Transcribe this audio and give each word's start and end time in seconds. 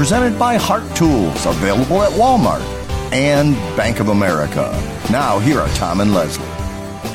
Presented 0.00 0.38
by 0.38 0.56
Hart 0.56 0.96
Tools, 0.96 1.44
available 1.44 2.00
at 2.00 2.10
Walmart 2.12 2.62
and 3.12 3.54
Bank 3.76 4.00
of 4.00 4.08
America. 4.08 4.70
Now, 5.10 5.38
here 5.38 5.60
are 5.60 5.68
Tom 5.74 6.00
and 6.00 6.14
Leslie. 6.14 6.59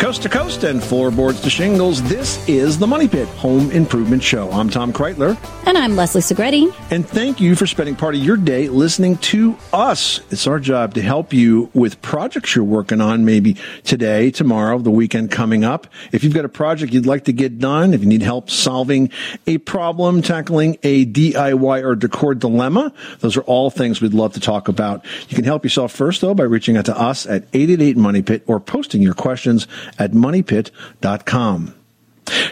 Coast 0.05 0.21
to 0.21 0.29
coast 0.29 0.63
and 0.63 0.83
floorboards 0.83 1.41
to 1.41 1.49
shingles, 1.49 1.99
this 2.03 2.47
is 2.47 2.77
the 2.77 2.85
Money 2.85 3.07
Pit 3.07 3.27
Home 3.39 3.71
Improvement 3.71 4.21
Show. 4.21 4.51
I'm 4.51 4.69
Tom 4.69 4.93
Kraeutler, 4.93 5.35
And 5.65 5.79
I'm 5.79 5.95
Leslie 5.95 6.21
Segrete. 6.21 6.71
and 6.91 7.09
thank 7.09 7.41
you 7.41 7.55
for 7.55 7.65
spending 7.65 7.95
part 7.95 8.13
of 8.13 8.21
your 8.21 8.37
day 8.37 8.69
listening 8.69 9.17
to 9.17 9.57
us. 9.73 10.19
It's 10.29 10.45
our 10.45 10.59
job 10.59 10.93
to 10.93 11.01
help 11.01 11.33
you 11.33 11.71
with 11.73 12.03
projects 12.03 12.55
you're 12.55 12.63
working 12.63 13.01
on, 13.01 13.25
maybe 13.25 13.57
today, 13.83 14.29
tomorrow, 14.29 14.77
the 14.77 14.91
weekend 14.91 15.31
coming 15.31 15.63
up. 15.63 15.87
If 16.11 16.23
you've 16.23 16.35
got 16.35 16.45
a 16.45 16.49
project 16.49 16.93
you'd 16.93 17.07
like 17.07 17.23
to 17.23 17.33
get 17.33 17.57
done, 17.57 17.95
if 17.95 18.01
you 18.01 18.05
need 18.05 18.21
help 18.21 18.51
solving 18.51 19.09
a 19.47 19.57
problem, 19.57 20.21
tackling 20.21 20.77
a 20.83 21.07
DIY 21.07 21.83
or 21.83 21.95
decor 21.95 22.35
dilemma, 22.35 22.93
those 23.21 23.37
are 23.37 23.43
all 23.45 23.71
things 23.71 24.01
we'd 24.01 24.13
love 24.13 24.33
to 24.33 24.39
talk 24.39 24.67
about. 24.67 25.03
You 25.29 25.35
can 25.35 25.45
help 25.45 25.63
yourself 25.63 25.91
first, 25.91 26.21
though, 26.21 26.35
by 26.35 26.43
reaching 26.43 26.77
out 26.77 26.85
to 26.85 26.95
us 26.95 27.25
at 27.25 27.45
888 27.53 27.97
Money 27.97 28.21
Pit 28.21 28.43
or 28.45 28.59
posting 28.59 29.01
your 29.01 29.15
questions 29.15 29.65
at 29.97 30.11
moneypit.com. 30.11 31.73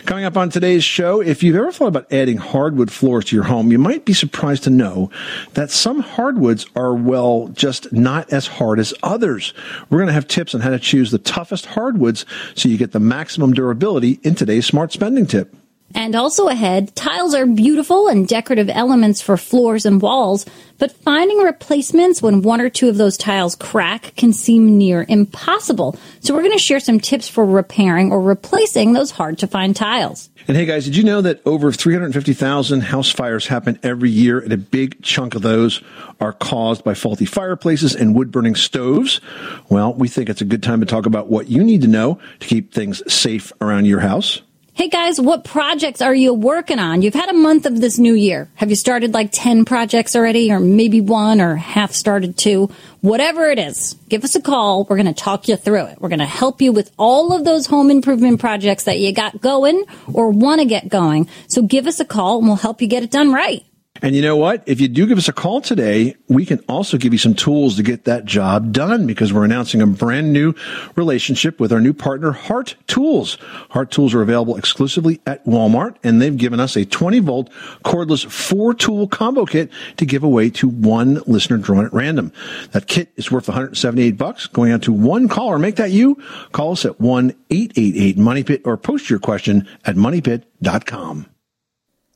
Coming 0.06 0.26
up 0.26 0.38
on 0.38 0.50
today's 0.50 0.84
show, 0.84 1.20
if 1.20 1.42
you've 1.42 1.56
ever 1.56 1.72
thought 1.72 1.88
about 1.88 2.12
adding 2.14 2.38
hardwood 2.38 2.92
floors 2.92 3.26
to 3.26 3.36
your 3.36 3.46
home, 3.46 3.72
you 3.72 3.80
might 3.80 4.06
be 4.06 4.14
surprised 4.14 4.64
to 4.66 4.70
know 4.70 5.10
that 5.54 5.72
some 5.72 6.02
hardwoods 6.02 6.68
are, 6.76 6.94
well, 6.94 7.50
just 7.54 7.92
not 7.92 8.32
as 8.32 8.46
hard 8.46 8.80
as 8.80 8.94
others. 9.02 9.54
We're 9.90 9.98
going 9.98 10.08
to 10.08 10.14
have 10.14 10.28
tips 10.28 10.54
on 10.54 10.62
how 10.62 10.70
to 10.70 10.80
choose 10.80 11.10
the 11.10 11.18
toughest 11.18 11.66
hardwoods 11.66 12.26
so 12.54 12.70
you 12.70 12.78
get 12.78 12.92
the 12.92 13.00
maximum 13.00 13.54
durability 13.54 14.20
in 14.22 14.36
today's 14.36 14.68
smart 14.68 14.92
spending 14.92 15.26
tip. 15.26 15.56
And 15.96 16.16
also 16.16 16.48
ahead, 16.48 16.96
tiles 16.96 17.36
are 17.36 17.46
beautiful 17.46 18.08
and 18.08 18.28
decorative 18.28 18.70
elements 18.70 19.22
for 19.22 19.38
floors 19.38 19.86
and 19.86 20.02
walls, 20.02 20.46
but 20.80 20.92
finding 20.92 21.38
replacements 21.38 22.22
when 22.22 22.42
one 22.42 22.62
or 22.62 22.70
two 22.70 22.90
of 22.90 22.98
those 22.98 23.16
tiles 23.16 23.56
crack 23.56 24.16
can 24.16 24.34
seem 24.34 24.78
near 24.78 25.06
impossible. 25.08 25.98
So 26.20 26.34
we're 26.34 26.42
going 26.42 26.54
to 26.54 26.58
share 26.58 26.80
some 26.80 27.00
tips 27.00 27.30
for 27.30 27.46
repairing 27.46 28.12
or 28.12 28.20
replacing 28.22 28.94
those 28.94 29.12
hard 29.12 29.38
to 29.40 29.48
find 29.48 29.76
tiles. 29.76 30.30
And 30.48 30.58
hey 30.58 30.66
guys, 30.66 30.86
did 30.86 30.98
you 30.98 31.04
know 31.04 31.22
that 31.22 31.42
over 31.46 31.72
350,000 31.72 32.82
house 32.82 33.12
fires 33.12 33.48
happen 33.48 33.80
every 33.82 34.10
year 34.10 34.40
and 34.40 34.52
a 34.52 34.58
big 34.58 35.02
chunk 35.02 35.36
of 35.36 35.42
those 35.42 35.82
are 36.20 36.34
caused 36.34 36.84
by 36.84 36.96
faulty 36.96 37.26
fireplaces 37.26 37.96
and 37.96 38.16
wood 38.16 38.32
burning 38.32 38.56
stoves? 38.56 39.22
Well, 39.70 39.94
we 39.94 40.08
think 40.10 40.28
it's 40.28 40.42
a 40.42 40.46
good 40.46 40.64
time 40.64 40.80
to 40.80 40.86
talk 40.86 41.06
about 41.06 41.28
what 41.28 41.48
you 41.48 41.64
need 41.64 41.82
to 41.84 41.88
know 41.88 42.20
to 42.40 42.48
keep 42.48 42.74
things 42.74 43.02
safe 43.14 43.54
around 43.62 43.86
your 43.86 44.02
house. 44.02 44.42
Hey 44.76 44.90
guys, 44.90 45.22
what 45.22 45.44
projects 45.44 46.02
are 46.02 46.16
you 46.16 46.34
working 46.34 46.80
on? 46.80 47.04
You've 47.04 47.14
had 47.14 47.30
a 47.30 47.34
month 47.34 47.68
of 47.68 47.80
this 47.80 48.00
new 48.00 48.16
year. 48.16 48.50
Have 48.56 48.72
you 48.72 48.76
started 48.76 49.14
like 49.14 49.30
10 49.32 49.66
projects 49.66 50.16
already, 50.16 50.52
or 50.52 50.60
maybe 50.60 51.00
one, 51.00 51.40
or 51.42 51.56
half 51.56 51.92
started 51.92 52.36
two? 52.40 52.72
Whatever 53.02 53.52
it 53.52 53.60
is, 53.60 53.96
give 54.10 54.24
us 54.24 54.36
a 54.36 54.42
call. 54.42 54.86
We're 54.86 54.96
going 54.96 55.06
to 55.06 55.14
talk 55.14 55.48
you 55.48 55.58
through 55.58 55.86
it. 55.86 56.02
We're 56.02 56.10
going 56.10 56.18
to 56.20 56.26
help 56.26 56.60
you 56.60 56.72
with 56.72 56.92
all 56.98 57.34
of 57.34 57.46
those 57.46 57.68
home 57.68 57.92
improvement 57.92 58.40
projects 58.40 58.86
that 58.86 58.98
you 58.98 59.14
got 59.14 59.40
going 59.42 59.86
or 60.12 60.32
want 60.32 60.60
to 60.60 60.66
get 60.66 60.90
going. 60.90 61.30
So 61.50 61.62
give 61.62 61.86
us 61.86 62.00
a 62.00 62.06
call 62.06 62.40
and 62.40 62.48
we'll 62.48 62.56
help 62.56 62.82
you 62.82 62.88
get 62.88 63.04
it 63.04 63.12
done 63.12 63.32
right. 63.32 63.64
And 64.04 64.18
you 64.18 64.22
know 64.22 64.36
what? 64.36 64.64
If 64.66 64.82
you 64.82 64.90
do 64.90 65.08
give 65.08 65.18
us 65.18 65.30
a 65.30 65.34
call 65.34 65.62
today, 65.62 66.18
we 66.28 66.46
can 66.46 66.60
also 66.68 66.98
give 66.98 67.14
you 67.14 67.18
some 67.18 67.34
tools 67.34 67.78
to 67.78 67.84
get 67.84 68.04
that 68.04 68.26
job 68.26 68.74
done 68.74 69.08
because 69.08 69.32
we're 69.32 69.46
announcing 69.46 69.82
a 69.82 69.88
brand 69.88 70.34
new 70.34 70.54
relationship 70.98 71.58
with 71.58 71.72
our 71.72 71.80
new 71.80 71.94
partner, 71.94 72.34
Hart 72.34 72.76
Tools. 72.88 73.38
Hart 73.70 73.92
Tools 73.92 74.14
are 74.14 74.22
available 74.22 74.58
exclusively 74.58 75.22
at 75.26 75.46
Walmart 75.46 75.96
and 76.04 76.22
they've 76.22 76.36
given 76.36 76.60
us 76.60 76.76
a 76.76 76.84
20 76.84 77.20
volt 77.20 77.50
cordless 77.86 78.30
four 78.30 78.74
tool 78.74 79.08
combo 79.08 79.46
kit 79.46 79.72
to 79.96 80.06
give 80.06 80.26
away 80.26 80.50
to 80.50 80.68
one 80.68 81.22
listener 81.26 81.58
drawn 81.58 81.86
at 81.86 81.94
random. 81.94 82.34
That 82.72 82.88
kit 82.88 83.10
is 83.16 83.32
worth 83.32 83.48
178 83.48 84.18
bucks 84.18 84.48
going 84.48 84.74
out 84.74 84.82
to 84.82 84.92
one 84.92 85.30
caller. 85.30 85.58
Make 85.58 85.78
that 85.78 85.92
you. 85.92 86.22
Call 86.52 86.74
us 86.74 86.84
at 86.84 86.98
1-888 87.00 88.18
Money 88.18 88.44
Pit 88.44 88.64
or 88.66 88.76
post 88.76 89.10
your 89.10 89.20
question 89.20 89.66
at 89.86 89.96
moneypit.com. 89.96 91.33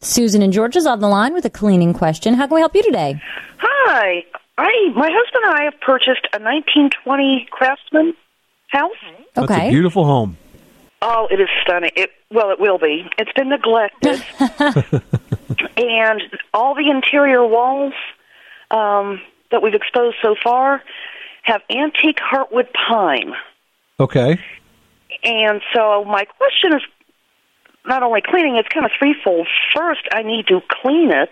Susan 0.02 0.42
in 0.42 0.52
Georgia's 0.52 0.86
on 0.86 1.00
the 1.00 1.08
line 1.08 1.34
with 1.34 1.46
a 1.46 1.50
cleaning 1.50 1.94
question. 1.94 2.36
How 2.36 2.46
can 2.48 2.56
we 2.56 2.62
help 2.62 2.76
you 2.76 2.84
today? 2.84 3.20
Hi. 3.58 4.24
I 4.60 4.72
my 4.96 5.10
husband 5.12 5.44
and 5.46 5.56
I 5.60 5.64
have 5.66 5.80
purchased 5.82 6.26
a 6.34 6.40
1920 6.40 7.48
Craftsman 7.52 8.14
house. 8.70 8.92
That's 9.34 9.52
Okay. 9.52 9.68
a 9.68 9.72
beautiful 9.72 10.06
home. 10.06 10.38
Oh, 11.02 11.28
it 11.30 11.40
is 11.40 11.48
stunning. 11.64 11.92
It 11.96 12.10
well, 12.32 12.50
it 12.52 12.60
will 12.60 12.80
be. 12.80 13.08
It's 13.20 13.32
been 13.34 13.50
neglected, 13.50 14.24
and 15.78 16.22
all 16.56 16.74
the 16.76 16.90
interior 16.90 17.46
walls 17.46 17.94
um, 18.72 19.22
that 19.52 19.62
we've 19.62 19.76
exposed 19.76 20.18
so 20.24 20.36
far 20.44 20.82
have 21.44 21.62
antique 21.70 22.18
heartwood 22.18 22.68
pine. 22.74 23.34
Okay. 24.00 24.40
And 25.24 25.62
so 25.74 26.04
my 26.04 26.26
question 26.26 26.74
is 26.76 26.82
not 27.88 28.04
only 28.04 28.22
cleaning; 28.22 28.56
it's 28.58 28.68
kind 28.68 28.86
of 28.86 28.92
threefold. 28.98 29.48
First, 29.76 30.02
I 30.12 30.24
need 30.24 30.48
to 30.48 30.62
clean 30.82 31.12
it. 31.12 31.30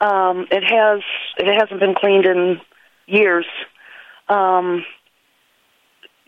Um, 0.00 0.46
it 0.50 0.64
has 0.64 1.00
it 1.38 1.52
hasn't 1.52 1.80
been 1.80 1.94
cleaned 1.94 2.26
in 2.26 2.60
years. 3.06 3.46
Um, 4.28 4.84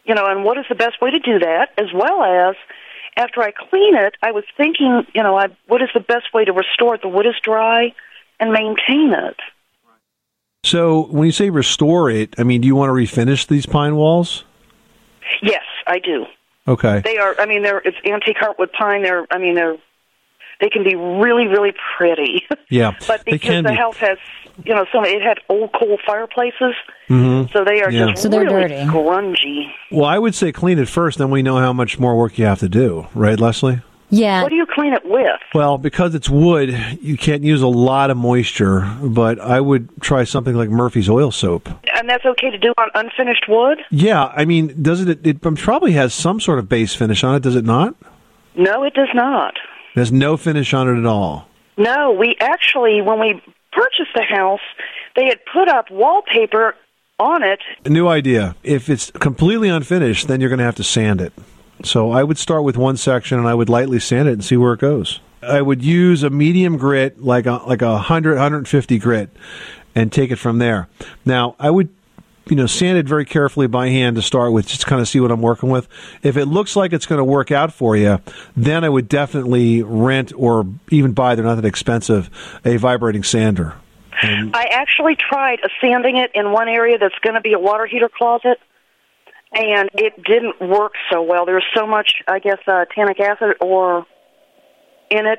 you 0.05 0.15
know, 0.15 0.27
and 0.27 0.45
what 0.45 0.57
is 0.59 0.65
the 0.69 0.75
best 0.75 1.01
way 1.03 1.11
to 1.11 1.19
do 1.19 1.39
that? 1.41 1.69
As 1.77 1.87
well 1.93 2.23
as 2.23 2.57
after 3.17 3.43
I 3.43 3.51
clean 3.51 3.95
it, 3.97 4.15
I 4.23 4.31
was 4.31 4.45
thinking, 4.57 5.03
you 5.15 5.23
know, 5.23 5.37
I, 5.37 5.47
what 5.67 5.83
is 5.83 5.89
the 5.93 6.01
best 6.01 6.33
way 6.33 6.45
to 6.45 6.53
restore 6.53 6.95
it? 6.95 7.03
The 7.03 7.09
wood 7.09 7.27
is 7.27 7.35
dry, 7.43 7.93
and 8.41 8.53
maintain 8.53 9.13
it. 9.13 9.37
So 10.65 11.07
when 11.07 11.27
you 11.27 11.33
say 11.33 11.51
restore 11.51 12.11
it, 12.11 12.35
I 12.39 12.43
mean, 12.43 12.61
do 12.61 12.67
you 12.67 12.77
want 12.77 12.91
to 12.91 12.95
refinish 12.95 13.47
these 13.47 13.67
pine 13.67 13.97
walls? 13.97 14.45
Yes, 15.43 15.63
I 15.87 15.99
do. 15.99 16.27
Okay. 16.69 17.01
They 17.05 17.19
are. 17.19 17.35
I 17.41 17.47
mean, 17.47 17.63
they're 17.63 17.79
it's 17.79 17.97
antique 18.05 18.37
heartwood 18.37 18.73
pine. 18.73 19.03
They're. 19.03 19.27
I 19.31 19.39
mean, 19.39 19.55
they're. 19.55 19.77
They 20.61 20.69
can 20.69 20.83
be 20.85 20.97
really, 20.97 21.47
really 21.47 21.73
pretty. 21.97 22.45
Yeah. 22.71 22.93
but 23.07 23.25
they 23.25 23.33
because 23.33 23.49
can 23.49 23.65
the 23.65 23.71
be. 23.71 23.77
house 23.77 23.97
has, 23.99 24.19
you 24.65 24.75
know, 24.75 24.85
some 24.93 25.05
it 25.07 25.23
had 25.23 25.39
old 25.49 25.73
coal 25.73 25.97
fireplaces, 26.07 26.75
Mhm. 27.09 27.51
so 27.51 27.65
they 27.65 27.81
are 27.81 27.91
Yeah. 27.91 28.09
just 28.11 28.23
So 28.25 28.29
they're 28.29 28.41
really 28.45 28.69
dirty. 28.69 28.75
grungy. 28.85 29.71
Well, 29.91 30.05
I 30.05 30.19
would 30.19 30.35
say 30.35 30.53
clean 30.53 30.79
it 30.79 30.87
first, 30.89 31.17
then 31.17 31.31
we 31.31 31.43
know 31.43 31.57
how 31.57 31.73
much 31.73 31.99
more 31.99 32.15
work 32.19 32.37
you 32.39 32.45
have 32.45 32.59
to 32.59 32.69
do, 32.69 33.07
right, 33.15 33.41
Leslie? 33.41 33.81
Yeah. 34.11 34.43
What 34.43 34.49
do 34.49 34.57
you 34.57 34.67
clean 34.67 34.95
it 34.95 35.05
with? 35.05 35.41
Well, 35.55 35.77
because 35.79 36.15
it's 36.15 36.31
wood, 36.31 36.71
you 37.01 37.17
can't 37.17 37.43
use 37.43 37.63
a 37.63 37.69
lot 37.69 38.11
of 38.11 38.17
moisture, 38.17 38.91
but 39.03 39.39
I 39.39 39.61
would 39.61 39.89
try 40.01 40.25
something 40.25 40.55
like 40.55 40.71
Murphy's 40.71 41.11
oil 41.11 41.31
soap. 41.31 41.69
And 41.95 42.09
that's 42.09 42.25
okay 42.25 42.51
to 42.51 42.59
do 42.59 42.73
on 42.79 42.89
unfinished 42.95 43.47
wood? 43.49 43.79
Yeah, 43.91 44.27
I 44.27 44.45
mean, 44.45 44.83
doesn't 44.83 45.09
it? 45.09 45.27
It 45.27 45.41
probably 45.41 45.93
has 45.93 46.15
some 46.15 46.41
sort 46.41 46.59
of 46.59 46.69
base 46.69 46.95
finish 46.95 47.23
on 47.23 47.35
it, 47.35 47.43
does 47.43 47.57
it 47.57 47.65
not? 47.65 47.95
No, 48.57 48.83
it 48.83 48.95
does 48.95 49.11
not. 49.15 49.55
There's 49.95 50.13
no 50.13 50.37
finish 50.37 50.73
on 50.73 50.89
it 50.89 50.99
at 50.99 51.07
all. 51.07 51.49
No, 51.77 52.13
we 52.13 52.37
actually, 52.41 53.03
when 53.03 53.21
we 53.21 53.43
purchased 53.73 54.11
the 54.15 54.23
house, 54.23 54.61
they 55.17 55.27
had 55.27 55.39
put 55.53 55.69
up 55.69 55.91
wallpaper 55.91 56.75
on 57.21 57.43
it. 57.43 57.61
New 57.87 58.09
idea. 58.09 58.57
If 58.63 58.89
it's 58.89 59.11
completely 59.11 59.69
unfinished, 59.69 60.29
then 60.29 60.41
you're 60.41 60.51
going 60.51 60.59
to 60.59 60.65
have 60.65 60.77
to 60.77 60.85
sand 60.85 61.21
it. 61.21 61.33
So 61.85 62.11
I 62.11 62.23
would 62.25 62.39
start 62.39 62.65
with 62.65 62.77
one 62.77 62.97
section 62.97 63.39
and 63.39 63.49
I 63.49 63.55
would 63.55 63.69
lightly 63.69 64.01
sand 64.01 64.29
it 64.29 64.33
and 64.33 64.45
see 64.45 64.57
where 64.57 64.73
it 64.73 64.81
goes. 64.81 65.21
I 65.43 65.63
would 65.63 65.85
use 65.85 66.23
a 66.23 66.31
medium 66.31 66.77
grit, 66.77 67.23
like 67.23 67.47
a 67.47 67.63
like 67.67 67.83
a 67.83 67.93
100, 67.93 68.33
150 68.33 68.99
grit, 68.99 69.31
and 69.95 70.13
take 70.13 70.31
it 70.31 70.37
from 70.37 70.59
there. 70.59 70.89
Now 71.25 71.55
I 71.59 71.71
would 71.71 71.91
you 72.51 72.57
know, 72.57 72.67
sand 72.67 72.99
it 72.99 73.07
very 73.07 73.25
carefully 73.25 73.67
by 73.67 73.89
hand 73.89 74.17
to 74.17 74.23
start 74.23 74.53
with, 74.53 74.67
just 74.67 74.87
kind 74.87 75.01
of 75.01 75.09
see 75.09 75.21
what 75.21 75.31
I'm 75.31 75.43
working 75.43 75.69
with. 75.69 75.89
If 76.23 76.37
it 76.37 76.47
looks 76.47 76.77
like 76.77 76.93
it's 76.93 77.07
going 77.07 77.19
to 77.19 77.25
work 77.25 77.51
out 77.51 77.73
for 77.73 77.97
you, 77.97 78.21
then 78.57 78.85
I 78.85 78.89
would 78.89 79.09
definitely 79.09 79.83
rent 79.83 80.33
or 80.35 80.67
even 80.91 81.13
buy. 81.13 81.35
They're 81.35 81.45
not 81.45 81.57
that 81.57 81.65
expensive. 81.65 82.31
A 82.65 82.77
vibrating 82.77 83.23
sander. 83.23 83.75
I 84.21 84.69
actually 84.73 85.17
tried 85.17 85.61
sanding 85.81 86.17
it 86.17 86.33
in 86.35 86.51
one 86.51 86.69
area 86.69 86.99
that's 86.99 87.19
going 87.21 87.35
to 87.35 87.41
be 87.41 87.53
a 87.53 87.59
water 87.59 87.87
heater 87.87 88.09
closet, 88.09 88.59
and 89.53 89.89
it 89.95 90.23
didn't 90.25 90.61
work 90.61 90.93
so 91.11 91.23
well. 91.23 91.47
There's 91.47 91.65
so 91.75 91.87
much, 91.87 92.13
I 92.27 92.39
guess, 92.39 92.59
uh, 92.67 92.85
tannic 92.95 93.21
acid 93.21 93.57
or 93.61 94.07
in 95.11 95.27
it. 95.27 95.39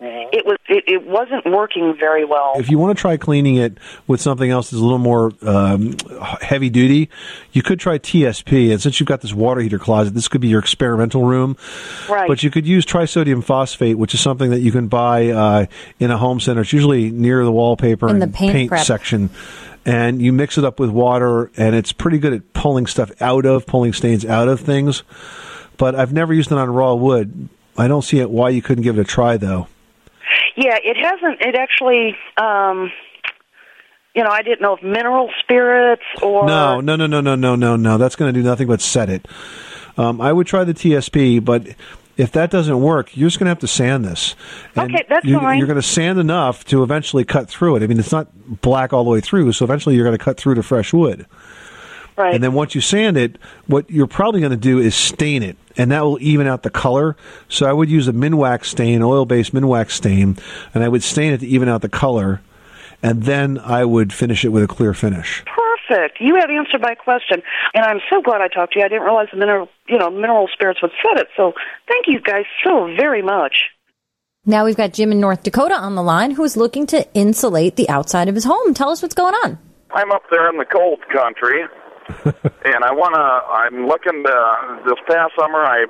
It 0.00 0.46
was 0.46 0.58
it, 0.68 0.84
it 0.86 1.06
wasn't 1.06 1.44
working 1.46 1.96
very 1.98 2.24
well. 2.24 2.52
If 2.56 2.70
you 2.70 2.78
want 2.78 2.96
to 2.96 3.00
try 3.00 3.16
cleaning 3.16 3.56
it 3.56 3.78
with 4.06 4.20
something 4.20 4.50
else 4.50 4.70
that's 4.70 4.80
a 4.80 4.84
little 4.84 4.98
more 4.98 5.32
um, 5.42 5.96
heavy 6.40 6.70
duty, 6.70 7.10
you 7.52 7.62
could 7.62 7.80
try 7.80 7.98
TSP. 7.98 8.70
And 8.70 8.80
since 8.80 9.00
you've 9.00 9.08
got 9.08 9.20
this 9.20 9.34
water 9.34 9.60
heater 9.60 9.78
closet, 9.78 10.14
this 10.14 10.28
could 10.28 10.40
be 10.40 10.48
your 10.48 10.60
experimental 10.60 11.24
room. 11.24 11.56
Right. 12.08 12.28
But 12.28 12.42
you 12.42 12.50
could 12.50 12.66
use 12.66 12.86
trisodium 12.86 13.42
phosphate, 13.42 13.98
which 13.98 14.14
is 14.14 14.20
something 14.20 14.50
that 14.50 14.60
you 14.60 14.72
can 14.72 14.88
buy 14.88 15.28
uh, 15.28 15.66
in 15.98 16.10
a 16.10 16.18
home 16.18 16.40
center. 16.40 16.60
It's 16.60 16.72
usually 16.72 17.10
near 17.10 17.44
the 17.44 17.52
wallpaper 17.52 18.08
In 18.08 18.20
the 18.20 18.24
and 18.24 18.34
paint 18.34 18.72
section. 18.78 19.30
And 19.88 20.20
you 20.20 20.34
mix 20.34 20.58
it 20.58 20.64
up 20.64 20.78
with 20.78 20.90
water, 20.90 21.50
and 21.56 21.74
it's 21.74 21.92
pretty 21.92 22.18
good 22.18 22.34
at 22.34 22.52
pulling 22.52 22.86
stuff 22.86 23.10
out 23.22 23.46
of, 23.46 23.64
pulling 23.64 23.94
stains 23.94 24.24
out 24.26 24.46
of 24.46 24.60
things. 24.60 25.02
But 25.78 25.94
I've 25.94 26.12
never 26.12 26.34
used 26.34 26.52
it 26.52 26.58
on 26.58 26.68
raw 26.68 26.92
wood. 26.92 27.48
I 27.78 27.88
don't 27.88 28.02
see 28.02 28.18
it 28.18 28.28
why 28.28 28.50
you 28.50 28.60
couldn't 28.60 28.84
give 28.84 28.98
it 28.98 29.00
a 29.00 29.04
try, 29.04 29.38
though. 29.38 29.66
Yeah, 30.56 30.76
it 30.82 30.96
hasn't. 30.98 31.40
It 31.40 31.54
actually, 31.54 32.16
um, 32.36 32.92
you 34.14 34.24
know, 34.24 34.30
I 34.30 34.42
didn't 34.42 34.60
know 34.60 34.76
if 34.76 34.82
mineral 34.82 35.30
spirits 35.40 36.02
or 36.20 36.46
No, 36.46 36.80
no, 36.80 36.96
no, 36.96 37.06
no, 37.06 37.20
no, 37.20 37.34
no, 37.34 37.54
no, 37.54 37.76
no. 37.76 37.96
That's 37.96 38.16
going 38.16 38.34
to 38.34 38.38
do 38.38 38.44
nothing 38.44 38.66
but 38.66 38.82
set 38.82 39.08
it. 39.08 39.26
Um, 39.96 40.20
I 40.20 40.32
would 40.32 40.46
try 40.46 40.64
the 40.64 40.74
TSP, 40.74 41.42
but 41.42 41.66
if 42.18 42.32
that 42.32 42.50
doesn't 42.50 42.80
work, 42.80 43.16
you're 43.16 43.28
just 43.28 43.38
going 43.38 43.46
to 43.46 43.50
have 43.50 43.60
to 43.60 43.68
sand 43.68 44.04
this. 44.04 44.34
And 44.76 44.92
Okay, 44.94 45.06
that's 45.08 45.24
you, 45.24 45.38
fine. 45.38 45.56
You're 45.56 45.68
going 45.68 45.76
to 45.80 45.82
sand 45.82 46.18
enough 46.18 46.64
to 46.66 46.82
eventually 46.82 47.24
cut 47.24 47.48
through 47.48 47.76
it. 47.76 47.82
I 47.82 47.86
mean, 47.86 47.98
it's 47.98 48.12
not 48.12 48.60
black 48.60 48.92
all 48.92 49.04
the 49.04 49.10
way 49.10 49.20
through, 49.20 49.52
so 49.52 49.64
eventually 49.64 49.94
you're 49.94 50.04
going 50.04 50.18
to 50.18 50.22
cut 50.22 50.36
through 50.36 50.56
to 50.56 50.62
fresh 50.64 50.92
wood. 50.92 51.26
right. 52.16 52.34
And 52.34 52.42
then 52.42 52.52
once 52.54 52.74
you 52.74 52.80
sand 52.80 53.16
it, 53.16 53.38
what 53.68 53.88
you're 53.88 54.08
probably 54.08 54.40
going 54.40 54.50
to 54.50 54.56
do 54.56 54.80
is 54.80 54.96
stain 54.96 55.44
it, 55.44 55.56
and 55.76 55.92
that 55.92 56.02
will 56.02 56.18
even 56.20 56.48
out 56.48 56.64
the 56.64 56.70
color. 56.70 57.16
So 57.48 57.66
I 57.66 57.72
would 57.72 57.88
use 57.88 58.08
a 58.08 58.12
Minwax 58.12 58.64
stain, 58.66 59.00
oil-based 59.00 59.54
Minwax 59.54 59.92
stain, 59.92 60.36
and 60.74 60.82
I 60.82 60.88
would 60.88 61.04
stain 61.04 61.32
it 61.32 61.38
to 61.38 61.46
even 61.46 61.68
out 61.68 61.82
the 61.82 61.88
color, 61.88 62.42
and 63.00 63.22
then 63.22 63.58
I 63.58 63.84
would 63.84 64.12
finish 64.12 64.44
it 64.44 64.48
with 64.48 64.64
a 64.64 64.68
clear 64.68 64.92
finish. 64.92 65.44
Perfect. 65.46 65.67
You 66.20 66.36
have 66.36 66.50
answered 66.50 66.80
my 66.80 66.94
question, 66.94 67.42
and 67.74 67.84
I'm 67.84 68.00
so 68.10 68.20
glad 68.22 68.40
I 68.40 68.48
talked 68.48 68.74
to 68.74 68.80
you. 68.80 68.84
I 68.84 68.88
didn't 68.88 69.04
realize 69.04 69.28
the 69.32 69.38
mineral, 69.38 69.68
you 69.88 69.98
know, 69.98 70.10
mineral 70.10 70.48
spirits 70.52 70.80
would 70.82 70.92
set 71.02 71.20
it. 71.20 71.28
So 71.36 71.52
thank 71.88 72.06
you 72.06 72.20
guys 72.20 72.44
so 72.64 72.86
very 72.96 73.22
much. 73.22 73.70
Now 74.46 74.64
we've 74.64 74.76
got 74.76 74.92
Jim 74.92 75.12
in 75.12 75.20
North 75.20 75.42
Dakota 75.42 75.74
on 75.74 75.94
the 75.94 76.02
line 76.02 76.30
who 76.30 76.44
is 76.44 76.56
looking 76.56 76.86
to 76.86 77.06
insulate 77.12 77.76
the 77.76 77.88
outside 77.88 78.28
of 78.28 78.34
his 78.34 78.44
home. 78.44 78.72
Tell 78.72 78.90
us 78.90 79.02
what's 79.02 79.14
going 79.14 79.34
on. 79.34 79.58
I'm 79.90 80.12
up 80.12 80.22
there 80.30 80.48
in 80.50 80.58
the 80.58 80.64
cold 80.64 81.00
country, 81.12 81.62
and 82.64 82.84
I 82.84 82.92
want 82.92 83.14
to. 83.14 83.20
I'm 83.20 83.86
looking 83.86 84.24
to. 84.24 84.82
This 84.86 84.98
past 85.06 85.32
summer, 85.38 85.64
I 85.64 85.86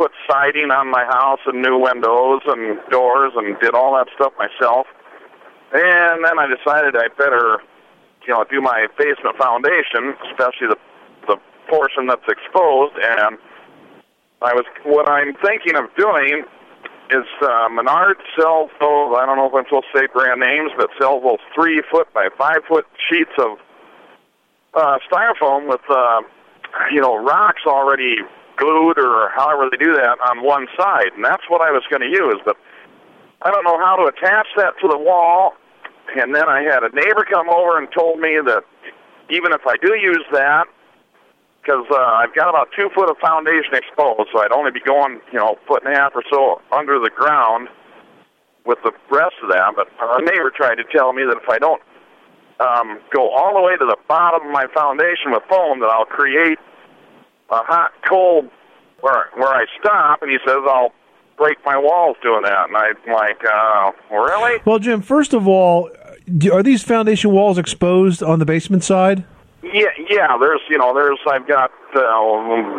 put 0.00 0.12
siding 0.30 0.70
on 0.72 0.88
my 0.88 1.04
house 1.04 1.40
and 1.44 1.60
new 1.60 1.76
windows 1.76 2.40
and 2.46 2.80
doors 2.90 3.32
and 3.36 3.58
did 3.60 3.74
all 3.74 3.92
that 3.96 4.08
stuff 4.16 4.32
myself. 4.38 4.86
And 5.72 6.24
then 6.24 6.38
I 6.38 6.48
decided 6.48 6.96
I 6.96 7.12
better, 7.18 7.60
you 8.26 8.34
know, 8.34 8.44
do 8.50 8.60
my 8.60 8.86
basement 8.98 9.36
foundation, 9.36 10.14
especially 10.30 10.68
the 10.68 10.78
the 11.26 11.36
portion 11.68 12.06
that's 12.06 12.26
exposed. 12.28 12.94
And 12.96 13.38
I 14.42 14.54
was 14.54 14.64
what 14.84 15.08
I'm 15.08 15.34
thinking 15.44 15.76
of 15.76 15.84
doing 15.96 16.44
is 17.10 17.26
uh, 17.42 17.68
Menard 17.70 18.16
sells 18.38 18.70
those. 18.80 19.14
I 19.18 19.26
don't 19.26 19.36
know 19.36 19.46
if 19.46 19.54
I'm 19.54 19.64
supposed 19.64 19.86
to 19.92 19.98
say 19.98 20.06
brand 20.12 20.40
names, 20.40 20.70
but 20.76 20.90
sells 20.98 21.22
those 21.22 21.42
three 21.54 21.82
foot 21.90 22.12
by 22.14 22.28
five 22.38 22.62
foot 22.68 22.86
sheets 23.10 23.34
of 23.38 23.58
uh, 24.74 24.98
styrofoam 25.10 25.68
with 25.68 25.82
uh, 25.90 26.22
you 26.92 27.00
know 27.00 27.16
rocks 27.16 27.62
already 27.66 28.16
glued 28.56 28.98
or 28.98 29.30
however 29.34 29.68
they 29.70 29.76
do 29.76 29.94
that 29.94 30.18
on 30.28 30.44
one 30.44 30.66
side, 30.78 31.10
and 31.16 31.24
that's 31.24 31.44
what 31.48 31.60
I 31.60 31.70
was 31.70 31.82
going 31.90 32.02
to 32.02 32.12
use. 32.12 32.38
But 32.44 32.56
I 33.42 33.50
don't 33.50 33.64
know 33.64 33.78
how 33.78 33.96
to 33.96 34.04
attach 34.04 34.46
that 34.56 34.74
to 34.82 34.88
the 34.88 34.98
wall. 34.98 35.54
And 36.16 36.34
then 36.34 36.48
I 36.48 36.62
had 36.62 36.82
a 36.82 36.90
neighbor 36.94 37.24
come 37.28 37.48
over 37.48 37.78
and 37.78 37.88
told 37.92 38.18
me 38.20 38.38
that 38.44 38.64
even 39.30 39.52
if 39.52 39.66
I 39.66 39.76
do 39.76 39.94
use 39.94 40.24
that, 40.32 40.66
because 41.62 41.84
uh, 41.90 41.96
I've 41.96 42.34
got 42.34 42.48
about 42.48 42.68
two 42.74 42.88
foot 42.94 43.10
of 43.10 43.18
foundation 43.18 43.74
exposed, 43.74 44.30
so 44.32 44.40
I'd 44.40 44.52
only 44.52 44.70
be 44.70 44.80
going, 44.80 45.20
you 45.32 45.38
know, 45.38 45.58
foot 45.68 45.84
and 45.84 45.94
a 45.94 45.96
half 45.96 46.12
or 46.14 46.24
so 46.30 46.62
under 46.72 46.98
the 46.98 47.10
ground 47.10 47.68
with 48.64 48.78
the 48.82 48.92
rest 49.10 49.34
of 49.42 49.50
that. 49.50 49.72
But 49.76 49.88
a 50.00 50.22
neighbor 50.22 50.50
tried 50.50 50.76
to 50.76 50.84
tell 50.84 51.12
me 51.12 51.22
that 51.24 51.36
if 51.36 51.48
I 51.48 51.58
don't 51.58 51.82
um, 52.60 53.00
go 53.12 53.30
all 53.30 53.54
the 53.54 53.62
way 53.62 53.76
to 53.76 53.84
the 53.84 53.96
bottom 54.08 54.46
of 54.46 54.52
my 54.52 54.66
foundation 54.74 55.32
with 55.32 55.42
foam, 55.48 55.80
that 55.80 55.90
I'll 55.90 56.06
create 56.06 56.58
a 57.50 57.62
hot 57.62 57.92
cold 58.08 58.50
where 59.00 59.28
where 59.36 59.48
I 59.48 59.66
stop. 59.78 60.22
And 60.22 60.30
he 60.30 60.38
says 60.46 60.58
I'll 60.66 60.92
break 61.40 61.56
my 61.64 61.76
walls 61.78 62.16
doing 62.22 62.42
that. 62.42 62.68
And 62.68 62.76
I'm 62.76 62.94
like, 63.12 63.42
uh, 63.44 63.92
really? 64.14 64.60
Well, 64.66 64.78
Jim, 64.78 65.00
first 65.00 65.32
of 65.32 65.48
all, 65.48 65.90
are 66.52 66.62
these 66.62 66.82
foundation 66.82 67.32
walls 67.32 67.58
exposed 67.58 68.22
on 68.22 68.38
the 68.38 68.44
basement 68.44 68.84
side? 68.84 69.24
Yeah, 69.62 69.90
yeah. 70.08 70.36
There's, 70.38 70.60
you 70.68 70.78
know, 70.78 70.94
there's. 70.94 71.18
I've 71.26 71.48
got 71.48 71.70
uh, 71.94 72.20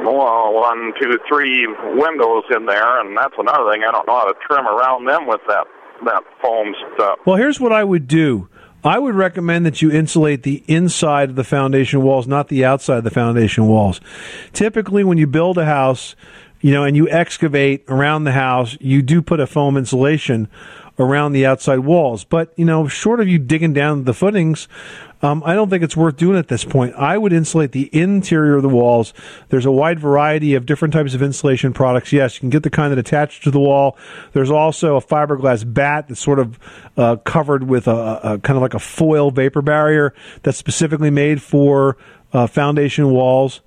one, 0.03 0.93
two, 1.01 1.19
three 1.27 1.67
windows 1.95 2.43
in 2.55 2.65
there, 2.65 3.01
and 3.01 3.17
that's 3.17 3.35
another 3.37 3.71
thing. 3.71 3.83
I 3.87 3.91
don't 3.91 4.07
know 4.07 4.19
how 4.19 4.31
to 4.31 4.35
trim 4.47 4.65
around 4.65 5.05
them 5.05 5.27
with 5.27 5.41
that 5.47 5.67
that 6.05 6.23
foam 6.41 6.73
stuff. 6.95 7.19
Well, 7.25 7.35
here's 7.35 7.59
what 7.59 7.71
I 7.71 7.83
would 7.83 8.07
do. 8.07 8.49
I 8.83 8.97
would 8.97 9.13
recommend 9.13 9.67
that 9.67 9.83
you 9.83 9.91
insulate 9.91 10.41
the 10.41 10.63
inside 10.67 11.29
of 11.29 11.35
the 11.35 11.43
foundation 11.43 12.01
walls, 12.01 12.25
not 12.25 12.47
the 12.47 12.65
outside 12.65 12.97
of 12.97 13.03
the 13.03 13.11
foundation 13.11 13.67
walls. 13.67 14.01
Typically, 14.53 15.03
when 15.03 15.19
you 15.19 15.27
build 15.27 15.59
a 15.59 15.65
house, 15.65 16.15
you 16.61 16.71
know, 16.71 16.83
and 16.83 16.95
you 16.95 17.09
excavate 17.09 17.83
around 17.87 18.23
the 18.23 18.31
house, 18.31 18.77
you 18.79 19.01
do 19.01 19.21
put 19.21 19.39
a 19.39 19.47
foam 19.47 19.77
insulation 19.77 20.47
around 20.99 21.33
the 21.33 21.45
outside 21.45 21.79
walls. 21.79 22.23
But, 22.23 22.53
you 22.55 22.65
know, 22.65 22.87
short 22.87 23.19
of 23.19 23.27
you 23.27 23.39
digging 23.39 23.73
down 23.73 24.03
the 24.03 24.13
footings, 24.13 24.67
um, 25.23 25.43
I 25.45 25.53
don't 25.53 25.69
think 25.69 25.83
it's 25.83 25.95
worth 25.95 26.17
doing 26.17 26.37
at 26.37 26.47
this 26.47 26.65
point. 26.65 26.95
I 26.95 27.17
would 27.17 27.31
insulate 27.31 27.71
the 27.71 27.89
interior 27.93 28.55
of 28.55 28.63
the 28.63 28.69
walls. 28.69 29.13
There's 29.49 29.65
a 29.65 29.71
wide 29.71 29.99
variety 29.99 30.55
of 30.55 30.65
different 30.65 30.93
types 30.93 31.13
of 31.13 31.21
insulation 31.21 31.73
products. 31.73 32.11
Yes, 32.11 32.35
you 32.35 32.39
can 32.41 32.49
get 32.49 32.63
the 32.63 32.69
kind 32.69 32.91
that 32.91 32.97
attach 32.99 33.41
to 33.41 33.51
the 33.51 33.59
wall. 33.59 33.97
There's 34.33 34.51
also 34.51 34.95
a 34.95 35.01
fiberglass 35.01 35.71
bat 35.71 36.07
that's 36.07 36.19
sort 36.19 36.39
of 36.39 36.59
uh, 36.97 37.17
covered 37.17 37.63
with 37.63 37.87
a, 37.87 38.19
a 38.23 38.39
kind 38.39 38.57
of 38.57 38.61
like 38.61 38.73
a 38.73 38.79
foil 38.79 39.29
vapor 39.29 39.61
barrier 39.61 40.13
that's 40.41 40.57
specifically 40.57 41.11
made 41.11 41.41
for 41.41 41.97
uh, 42.33 42.47
foundation 42.47 43.11
walls. 43.11 43.61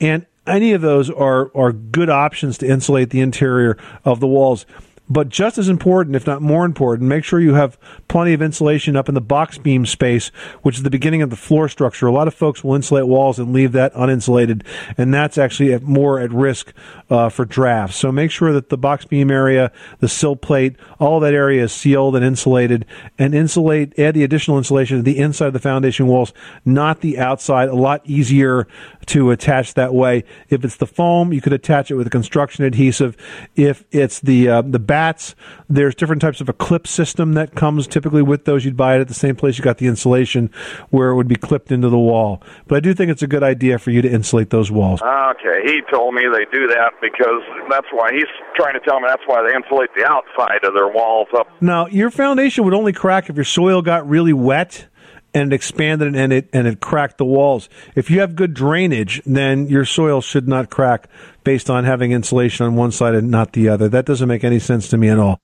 And 0.00 0.26
any 0.46 0.72
of 0.72 0.80
those 0.80 1.10
are, 1.10 1.50
are 1.56 1.72
good 1.72 2.10
options 2.10 2.58
to 2.58 2.66
insulate 2.68 3.10
the 3.10 3.20
interior 3.20 3.76
of 4.04 4.20
the 4.20 4.26
walls. 4.26 4.66
But 5.10 5.28
just 5.28 5.58
as 5.58 5.68
important, 5.68 6.16
if 6.16 6.26
not 6.26 6.40
more 6.40 6.64
important, 6.64 7.08
make 7.08 7.24
sure 7.24 7.38
you 7.40 7.54
have 7.54 7.78
plenty 8.08 8.32
of 8.32 8.40
insulation 8.40 8.96
up 8.96 9.08
in 9.08 9.14
the 9.14 9.20
box 9.20 9.58
beam 9.58 9.84
space, 9.84 10.28
which 10.62 10.76
is 10.76 10.84
the 10.84 10.90
beginning 10.90 11.20
of 11.20 11.28
the 11.28 11.36
floor 11.36 11.68
structure. 11.68 12.06
A 12.06 12.12
lot 12.12 12.28
of 12.28 12.34
folks 12.34 12.64
will 12.64 12.74
insulate 12.74 13.06
walls 13.06 13.38
and 13.38 13.52
leave 13.52 13.72
that 13.72 13.92
uninsulated, 13.94 14.64
and 14.96 15.12
that's 15.12 15.36
actually 15.36 15.76
more 15.80 16.18
at 16.18 16.32
risk 16.32 16.72
uh, 17.10 17.28
for 17.28 17.44
drafts. 17.44 17.96
So 17.96 18.10
make 18.10 18.30
sure 18.30 18.52
that 18.52 18.70
the 18.70 18.78
box 18.78 19.04
beam 19.04 19.30
area, 19.30 19.70
the 19.98 20.08
sill 20.08 20.36
plate, 20.36 20.76
all 20.98 21.20
that 21.20 21.34
area 21.34 21.64
is 21.64 21.72
sealed 21.72 22.16
and 22.16 22.24
insulated, 22.24 22.86
and 23.18 23.34
insulate, 23.34 23.98
add 23.98 24.14
the 24.14 24.24
additional 24.24 24.56
insulation 24.56 24.96
to 24.98 25.02
the 25.02 25.18
inside 25.18 25.48
of 25.48 25.52
the 25.52 25.58
foundation 25.58 26.06
walls, 26.06 26.32
not 26.64 27.00
the 27.00 27.18
outside. 27.18 27.68
A 27.68 27.74
lot 27.74 28.00
easier 28.04 28.66
to 29.06 29.30
attach 29.30 29.74
that 29.74 29.92
way. 29.92 30.24
If 30.48 30.64
it's 30.64 30.76
the 30.76 30.86
foam, 30.86 31.32
you 31.32 31.40
could 31.40 31.52
attach 31.52 31.90
it 31.90 31.96
with 31.96 32.06
a 32.06 32.10
construction 32.10 32.64
adhesive. 32.64 33.16
If 33.56 33.84
it's 33.90 34.20
the 34.20 34.48
uh, 34.48 34.62
the 34.62 34.78
bats, 34.92 35.34
there's 35.70 35.94
different 35.94 36.20
types 36.20 36.42
of 36.42 36.50
a 36.50 36.52
clip 36.52 36.86
system 36.86 37.32
that 37.32 37.54
comes 37.54 37.86
typically 37.86 38.20
with 38.20 38.44
those. 38.44 38.62
You'd 38.62 38.76
buy 38.76 38.96
it 38.96 39.00
at 39.00 39.08
the 39.08 39.14
same 39.14 39.34
place 39.34 39.56
you 39.56 39.64
got 39.64 39.78
the 39.78 39.86
insulation, 39.86 40.50
where 40.90 41.08
it 41.08 41.14
would 41.14 41.28
be 41.28 41.34
clipped 41.34 41.72
into 41.72 41.88
the 41.88 41.98
wall. 41.98 42.42
But 42.66 42.76
I 42.76 42.80
do 42.80 42.92
think 42.92 43.10
it's 43.10 43.22
a 43.22 43.26
good 43.26 43.42
idea 43.42 43.78
for 43.78 43.90
you 43.90 44.02
to 44.02 44.10
insulate 44.10 44.50
those 44.50 44.70
walls. 44.70 45.00
Okay, 45.00 45.62
he 45.64 45.80
told 45.90 46.14
me 46.14 46.24
they 46.30 46.44
do 46.52 46.66
that 46.68 46.92
because 47.00 47.40
that's 47.70 47.86
why 47.90 48.12
he's 48.12 48.28
trying 48.54 48.74
to 48.74 48.80
tell 48.80 49.00
me 49.00 49.06
that's 49.08 49.22
why 49.24 49.42
they 49.48 49.56
insulate 49.56 49.88
the 49.96 50.04
outside 50.04 50.62
of 50.62 50.74
their 50.74 50.88
walls 50.88 51.28
up. 51.34 51.46
Now, 51.62 51.86
your 51.86 52.10
foundation 52.10 52.62
would 52.64 52.74
only 52.74 52.92
crack 52.92 53.30
if 53.30 53.36
your 53.36 53.46
soil 53.46 53.80
got 53.80 54.06
really 54.06 54.34
wet 54.34 54.88
and 55.34 55.52
it 55.52 55.54
expanded 55.54 56.14
and 56.14 56.32
it 56.32 56.48
and 56.52 56.66
it 56.66 56.80
cracked 56.80 57.18
the 57.18 57.24
walls. 57.24 57.68
If 57.94 58.10
you 58.10 58.20
have 58.20 58.36
good 58.36 58.54
drainage, 58.54 59.22
then 59.24 59.68
your 59.68 59.84
soil 59.84 60.20
should 60.20 60.48
not 60.48 60.70
crack 60.70 61.08
based 61.44 61.70
on 61.70 61.84
having 61.84 62.12
insulation 62.12 62.66
on 62.66 62.76
one 62.76 62.92
side 62.92 63.14
and 63.14 63.30
not 63.30 63.52
the 63.52 63.68
other. 63.68 63.88
That 63.88 64.06
doesn't 64.06 64.28
make 64.28 64.44
any 64.44 64.58
sense 64.58 64.88
to 64.88 64.96
me 64.96 65.08
at 65.08 65.18
all. 65.18 65.38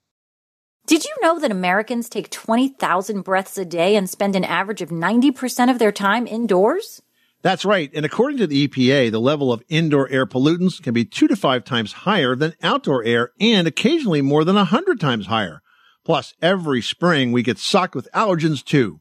Did 0.87 1.04
you 1.04 1.14
know 1.21 1.38
that 1.38 1.50
Americans 1.50 2.09
take 2.09 2.30
20,000 2.30 3.21
breaths 3.21 3.59
a 3.59 3.66
day 3.66 3.95
and 3.95 4.09
spend 4.09 4.35
an 4.35 4.45
average 4.45 4.80
of 4.80 4.88
90% 4.88 5.71
of 5.71 5.78
their 5.78 5.92
time 5.92 6.26
indoors? 6.26 7.02
That's 7.42 7.64
right. 7.64 7.90
And 7.95 8.07
according 8.07 8.38
to 8.38 8.47
the 8.47 8.66
EPA, 8.66 9.12
the 9.12 9.21
level 9.21 9.52
of 9.52 9.62
indoor 9.68 10.09
air 10.09 10.26
pollutants 10.26 10.83
can 10.83 10.95
be 10.95 11.04
two 11.04 11.28
to 11.28 11.37
five 11.37 11.64
times 11.64 11.92
higher 11.92 12.35
than 12.35 12.54
outdoor 12.62 13.04
air 13.04 13.33
and 13.38 13.68
occasionally 13.68 14.23
more 14.23 14.45
than 14.45 14.57
a 14.57 14.64
hundred 14.64 14.99
times 14.99 15.26
higher. 15.26 15.61
Plus, 16.04 16.33
every 16.40 16.80
spring 16.80 17.33
we 17.33 17.42
get 17.42 17.59
socked 17.59 17.95
with 17.95 18.09
allergens 18.14 18.64
too. 18.64 19.00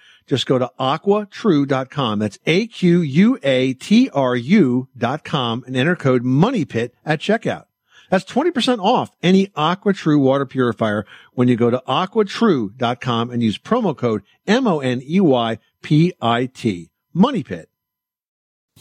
Just 0.31 0.45
go 0.45 0.57
to 0.57 0.71
aquatru.com. 0.79 2.19
That's 2.19 2.39
A-Q-U-A-T-R-U 2.45 3.37
dot 4.97 5.23
com 5.25 5.63
and 5.67 5.75
enter 5.75 5.97
code 5.97 6.23
MONEYPIT 6.23 6.91
at 7.05 7.19
checkout. 7.19 7.65
That's 8.09 8.23
20% 8.23 8.79
off 8.79 9.11
any 9.21 9.47
AquaTru 9.47 10.21
water 10.21 10.45
purifier 10.45 11.05
when 11.33 11.49
you 11.49 11.57
go 11.57 11.69
to 11.69 11.83
aquatru.com 11.85 13.29
and 13.29 13.43
use 13.43 13.57
promo 13.57 13.93
code 13.97 14.23
M-O-N-E-Y-P-I-T. 14.47 15.01
Money 17.13 17.43
Pit. 17.43 17.70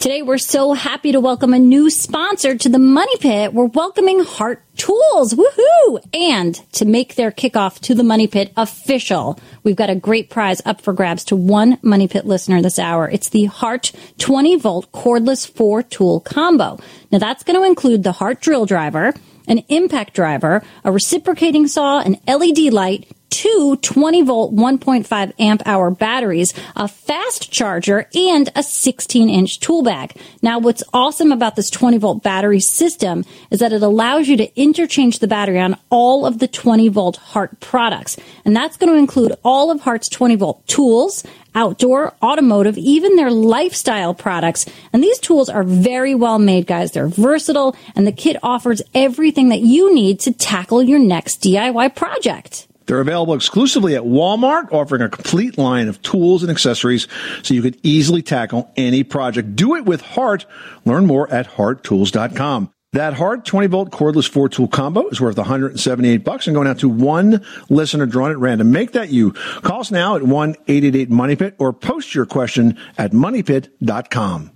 Today, 0.00 0.22
we're 0.22 0.38
so 0.38 0.72
happy 0.72 1.12
to 1.12 1.20
welcome 1.20 1.52
a 1.52 1.58
new 1.58 1.90
sponsor 1.90 2.56
to 2.56 2.70
the 2.70 2.78
Money 2.78 3.18
Pit. 3.18 3.52
We're 3.52 3.66
welcoming 3.66 4.24
Hart 4.24 4.64
Tools. 4.78 5.34
Woohoo! 5.34 6.00
And 6.14 6.54
to 6.72 6.86
make 6.86 7.16
their 7.16 7.30
kickoff 7.30 7.78
to 7.80 7.94
the 7.94 8.02
Money 8.02 8.26
Pit 8.26 8.50
official, 8.56 9.38
we've 9.62 9.76
got 9.76 9.90
a 9.90 9.94
great 9.94 10.30
prize 10.30 10.62
up 10.64 10.80
for 10.80 10.94
grabs 10.94 11.24
to 11.24 11.36
one 11.36 11.76
Money 11.82 12.08
Pit 12.08 12.24
listener 12.24 12.62
this 12.62 12.78
hour. 12.78 13.10
It's 13.10 13.28
the 13.28 13.44
Hart 13.44 13.92
20 14.16 14.56
volt 14.56 14.90
cordless 14.90 15.46
four 15.46 15.82
tool 15.82 16.20
combo. 16.20 16.78
Now 17.12 17.18
that's 17.18 17.44
going 17.44 17.60
to 17.60 17.66
include 17.66 18.02
the 18.02 18.12
Hart 18.12 18.40
drill 18.40 18.64
driver, 18.64 19.12
an 19.48 19.58
impact 19.68 20.14
driver, 20.14 20.62
a 20.82 20.90
reciprocating 20.90 21.66
saw, 21.66 22.00
an 22.00 22.16
LED 22.26 22.72
light, 22.72 23.06
two 23.30 23.76
20 23.76 24.22
volt 24.22 24.54
1.5 24.54 25.32
amp 25.38 25.62
hour 25.64 25.90
batteries, 25.90 26.52
a 26.76 26.88
fast 26.88 27.50
charger, 27.50 28.08
and 28.14 28.50
a 28.54 28.62
16 28.62 29.28
inch 29.28 29.60
tool 29.60 29.82
bag. 29.82 30.14
Now, 30.42 30.58
what's 30.58 30.82
awesome 30.92 31.32
about 31.32 31.56
this 31.56 31.70
20 31.70 31.98
volt 31.98 32.22
battery 32.22 32.60
system 32.60 33.24
is 33.50 33.60
that 33.60 33.72
it 33.72 33.82
allows 33.82 34.28
you 34.28 34.36
to 34.36 34.60
interchange 34.60 35.20
the 35.20 35.28
battery 35.28 35.58
on 35.58 35.78
all 35.90 36.26
of 36.26 36.38
the 36.38 36.48
20 36.48 36.88
volt 36.88 37.16
Hart 37.16 37.60
products. 37.60 38.16
And 38.44 38.54
that's 38.54 38.76
going 38.76 38.92
to 38.92 38.98
include 38.98 39.32
all 39.44 39.70
of 39.70 39.80
Hart's 39.80 40.08
20 40.08 40.36
volt 40.36 40.66
tools, 40.66 41.24
outdoor, 41.54 42.14
automotive, 42.22 42.78
even 42.78 43.16
their 43.16 43.30
lifestyle 43.30 44.14
products. 44.14 44.66
And 44.92 45.02
these 45.02 45.18
tools 45.18 45.48
are 45.48 45.64
very 45.64 46.14
well 46.14 46.38
made, 46.38 46.66
guys. 46.66 46.92
They're 46.92 47.08
versatile 47.08 47.76
and 47.94 48.06
the 48.06 48.12
kit 48.12 48.36
offers 48.42 48.82
everything 48.94 49.48
that 49.48 49.60
you 49.60 49.94
need 49.94 50.20
to 50.20 50.32
tackle 50.32 50.82
your 50.82 50.98
next 50.98 51.42
DIY 51.42 51.94
project. 51.94 52.66
They're 52.86 53.00
available 53.00 53.34
exclusively 53.34 53.94
at 53.94 54.02
Walmart, 54.02 54.72
offering 54.72 55.02
a 55.02 55.08
complete 55.08 55.58
line 55.58 55.88
of 55.88 56.02
tools 56.02 56.42
and 56.42 56.50
accessories 56.50 57.06
so 57.42 57.54
you 57.54 57.62
can 57.62 57.76
easily 57.82 58.22
tackle 58.22 58.72
any 58.76 59.04
project. 59.04 59.54
Do 59.54 59.76
it 59.76 59.84
with 59.84 60.00
Hart. 60.00 60.46
Learn 60.84 61.06
more 61.06 61.30
at 61.32 61.48
harttools.com. 61.48 62.72
That 62.92 63.14
Hart 63.14 63.44
20 63.44 63.68
volt 63.68 63.90
cordless 63.90 64.28
four 64.28 64.48
tool 64.48 64.66
combo 64.66 65.06
is 65.08 65.20
worth 65.20 65.36
178 65.36 66.24
bucks 66.24 66.48
and 66.48 66.54
going 66.54 66.66
out 66.66 66.80
to 66.80 66.88
one 66.88 67.44
listener 67.68 68.06
drawn 68.06 68.32
at 68.32 68.38
random. 68.38 68.72
Make 68.72 68.92
that 68.92 69.10
you. 69.10 69.32
Call 69.62 69.80
us 69.80 69.92
now 69.92 70.16
at 70.16 70.24
1 70.24 70.50
888 70.66 71.08
Money 71.08 71.36
Pit 71.36 71.54
or 71.58 71.72
post 71.72 72.16
your 72.16 72.26
question 72.26 72.76
at 72.98 73.12
moneypit.com. 73.12 74.50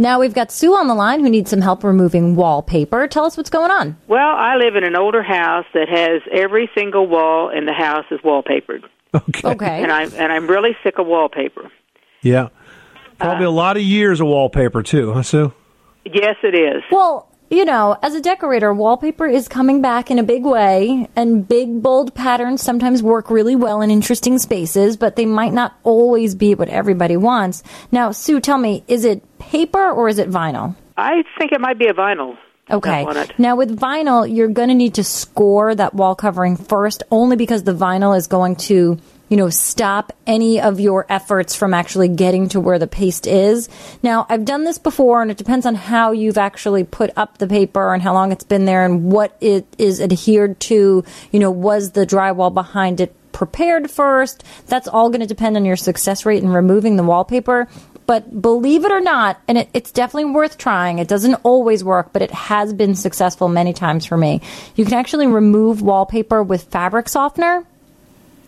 Now 0.00 0.20
we've 0.20 0.32
got 0.32 0.52
Sue 0.52 0.74
on 0.76 0.86
the 0.86 0.94
line 0.94 1.20
who 1.20 1.28
needs 1.28 1.50
some 1.50 1.60
help 1.60 1.82
removing 1.82 2.36
wallpaper. 2.36 3.08
Tell 3.08 3.24
us 3.24 3.36
what's 3.36 3.50
going 3.50 3.72
on. 3.72 3.96
Well, 4.06 4.34
I 4.36 4.54
live 4.56 4.76
in 4.76 4.84
an 4.84 4.96
older 4.96 5.24
house 5.24 5.66
that 5.74 5.88
has 5.88 6.22
every 6.32 6.70
single 6.74 7.08
wall 7.08 7.50
in 7.50 7.66
the 7.66 7.72
house 7.72 8.04
is 8.12 8.20
wallpapered. 8.20 8.84
Okay. 9.12 9.48
Okay. 9.48 9.82
And 9.82 9.90
I'm 9.90 10.12
and 10.14 10.32
I'm 10.32 10.46
really 10.46 10.76
sick 10.84 10.98
of 10.98 11.06
wallpaper. 11.06 11.70
Yeah. 12.22 12.48
Probably 13.18 13.46
uh, 13.46 13.50
a 13.50 13.50
lot 13.50 13.76
of 13.76 13.82
years 13.82 14.20
of 14.20 14.28
wallpaper 14.28 14.82
too, 14.82 15.12
huh, 15.12 15.22
Sue? 15.22 15.52
Yes, 16.04 16.36
it 16.42 16.54
is. 16.54 16.82
Well, 16.92 17.27
you 17.50 17.64
know, 17.64 17.96
as 18.02 18.14
a 18.14 18.20
decorator, 18.20 18.72
wallpaper 18.74 19.26
is 19.26 19.48
coming 19.48 19.80
back 19.80 20.10
in 20.10 20.18
a 20.18 20.22
big 20.22 20.44
way, 20.44 21.08
and 21.16 21.46
big, 21.46 21.82
bold 21.82 22.14
patterns 22.14 22.62
sometimes 22.62 23.02
work 23.02 23.30
really 23.30 23.56
well 23.56 23.80
in 23.80 23.90
interesting 23.90 24.38
spaces, 24.38 24.96
but 24.96 25.16
they 25.16 25.26
might 25.26 25.52
not 25.52 25.74
always 25.82 26.34
be 26.34 26.54
what 26.54 26.68
everybody 26.68 27.16
wants. 27.16 27.62
Now, 27.90 28.10
Sue, 28.10 28.40
tell 28.40 28.58
me, 28.58 28.84
is 28.86 29.04
it 29.04 29.22
paper 29.38 29.90
or 29.90 30.08
is 30.08 30.18
it 30.18 30.30
vinyl? 30.30 30.76
I 30.96 31.22
think 31.38 31.52
it 31.52 31.60
might 31.60 31.78
be 31.78 31.86
a 31.86 31.94
vinyl. 31.94 32.36
Okay. 32.70 33.06
Now, 33.38 33.56
with 33.56 33.78
vinyl, 33.78 34.30
you're 34.30 34.48
going 34.48 34.68
to 34.68 34.74
need 34.74 34.94
to 34.94 35.04
score 35.04 35.74
that 35.74 35.94
wall 35.94 36.14
covering 36.14 36.56
first, 36.56 37.02
only 37.10 37.36
because 37.36 37.62
the 37.62 37.74
vinyl 37.74 38.14
is 38.16 38.26
going 38.26 38.56
to 38.56 38.98
you 39.28 39.36
know, 39.36 39.50
stop 39.50 40.12
any 40.26 40.60
of 40.60 40.80
your 40.80 41.06
efforts 41.08 41.54
from 41.54 41.74
actually 41.74 42.08
getting 42.08 42.48
to 42.50 42.60
where 42.60 42.78
the 42.78 42.86
paste 42.86 43.26
is. 43.26 43.68
Now, 44.02 44.26
I've 44.28 44.44
done 44.44 44.64
this 44.64 44.78
before 44.78 45.22
and 45.22 45.30
it 45.30 45.36
depends 45.36 45.66
on 45.66 45.74
how 45.74 46.12
you've 46.12 46.38
actually 46.38 46.84
put 46.84 47.10
up 47.16 47.38
the 47.38 47.46
paper 47.46 47.92
and 47.92 48.02
how 48.02 48.14
long 48.14 48.32
it's 48.32 48.44
been 48.44 48.64
there 48.64 48.84
and 48.84 49.12
what 49.12 49.36
it 49.40 49.66
is 49.76 50.00
adhered 50.00 50.58
to. 50.60 51.04
You 51.30 51.38
know, 51.38 51.50
was 51.50 51.92
the 51.92 52.06
drywall 52.06 52.52
behind 52.52 53.00
it 53.00 53.14
prepared 53.32 53.90
first? 53.90 54.44
That's 54.66 54.88
all 54.88 55.10
going 55.10 55.20
to 55.20 55.26
depend 55.26 55.56
on 55.56 55.64
your 55.64 55.76
success 55.76 56.24
rate 56.24 56.42
in 56.42 56.48
removing 56.48 56.96
the 56.96 57.04
wallpaper. 57.04 57.68
But 58.06 58.40
believe 58.40 58.86
it 58.86 58.90
or 58.90 59.02
not, 59.02 59.38
and 59.46 59.58
it, 59.58 59.68
it's 59.74 59.92
definitely 59.92 60.32
worth 60.32 60.56
trying. 60.56 60.98
It 60.98 61.08
doesn't 61.08 61.34
always 61.42 61.84
work, 61.84 62.10
but 62.14 62.22
it 62.22 62.30
has 62.30 62.72
been 62.72 62.94
successful 62.94 63.48
many 63.48 63.74
times 63.74 64.06
for 64.06 64.16
me. 64.16 64.40
You 64.76 64.86
can 64.86 64.94
actually 64.94 65.26
remove 65.26 65.82
wallpaper 65.82 66.42
with 66.42 66.64
fabric 66.64 67.10
softener. 67.10 67.66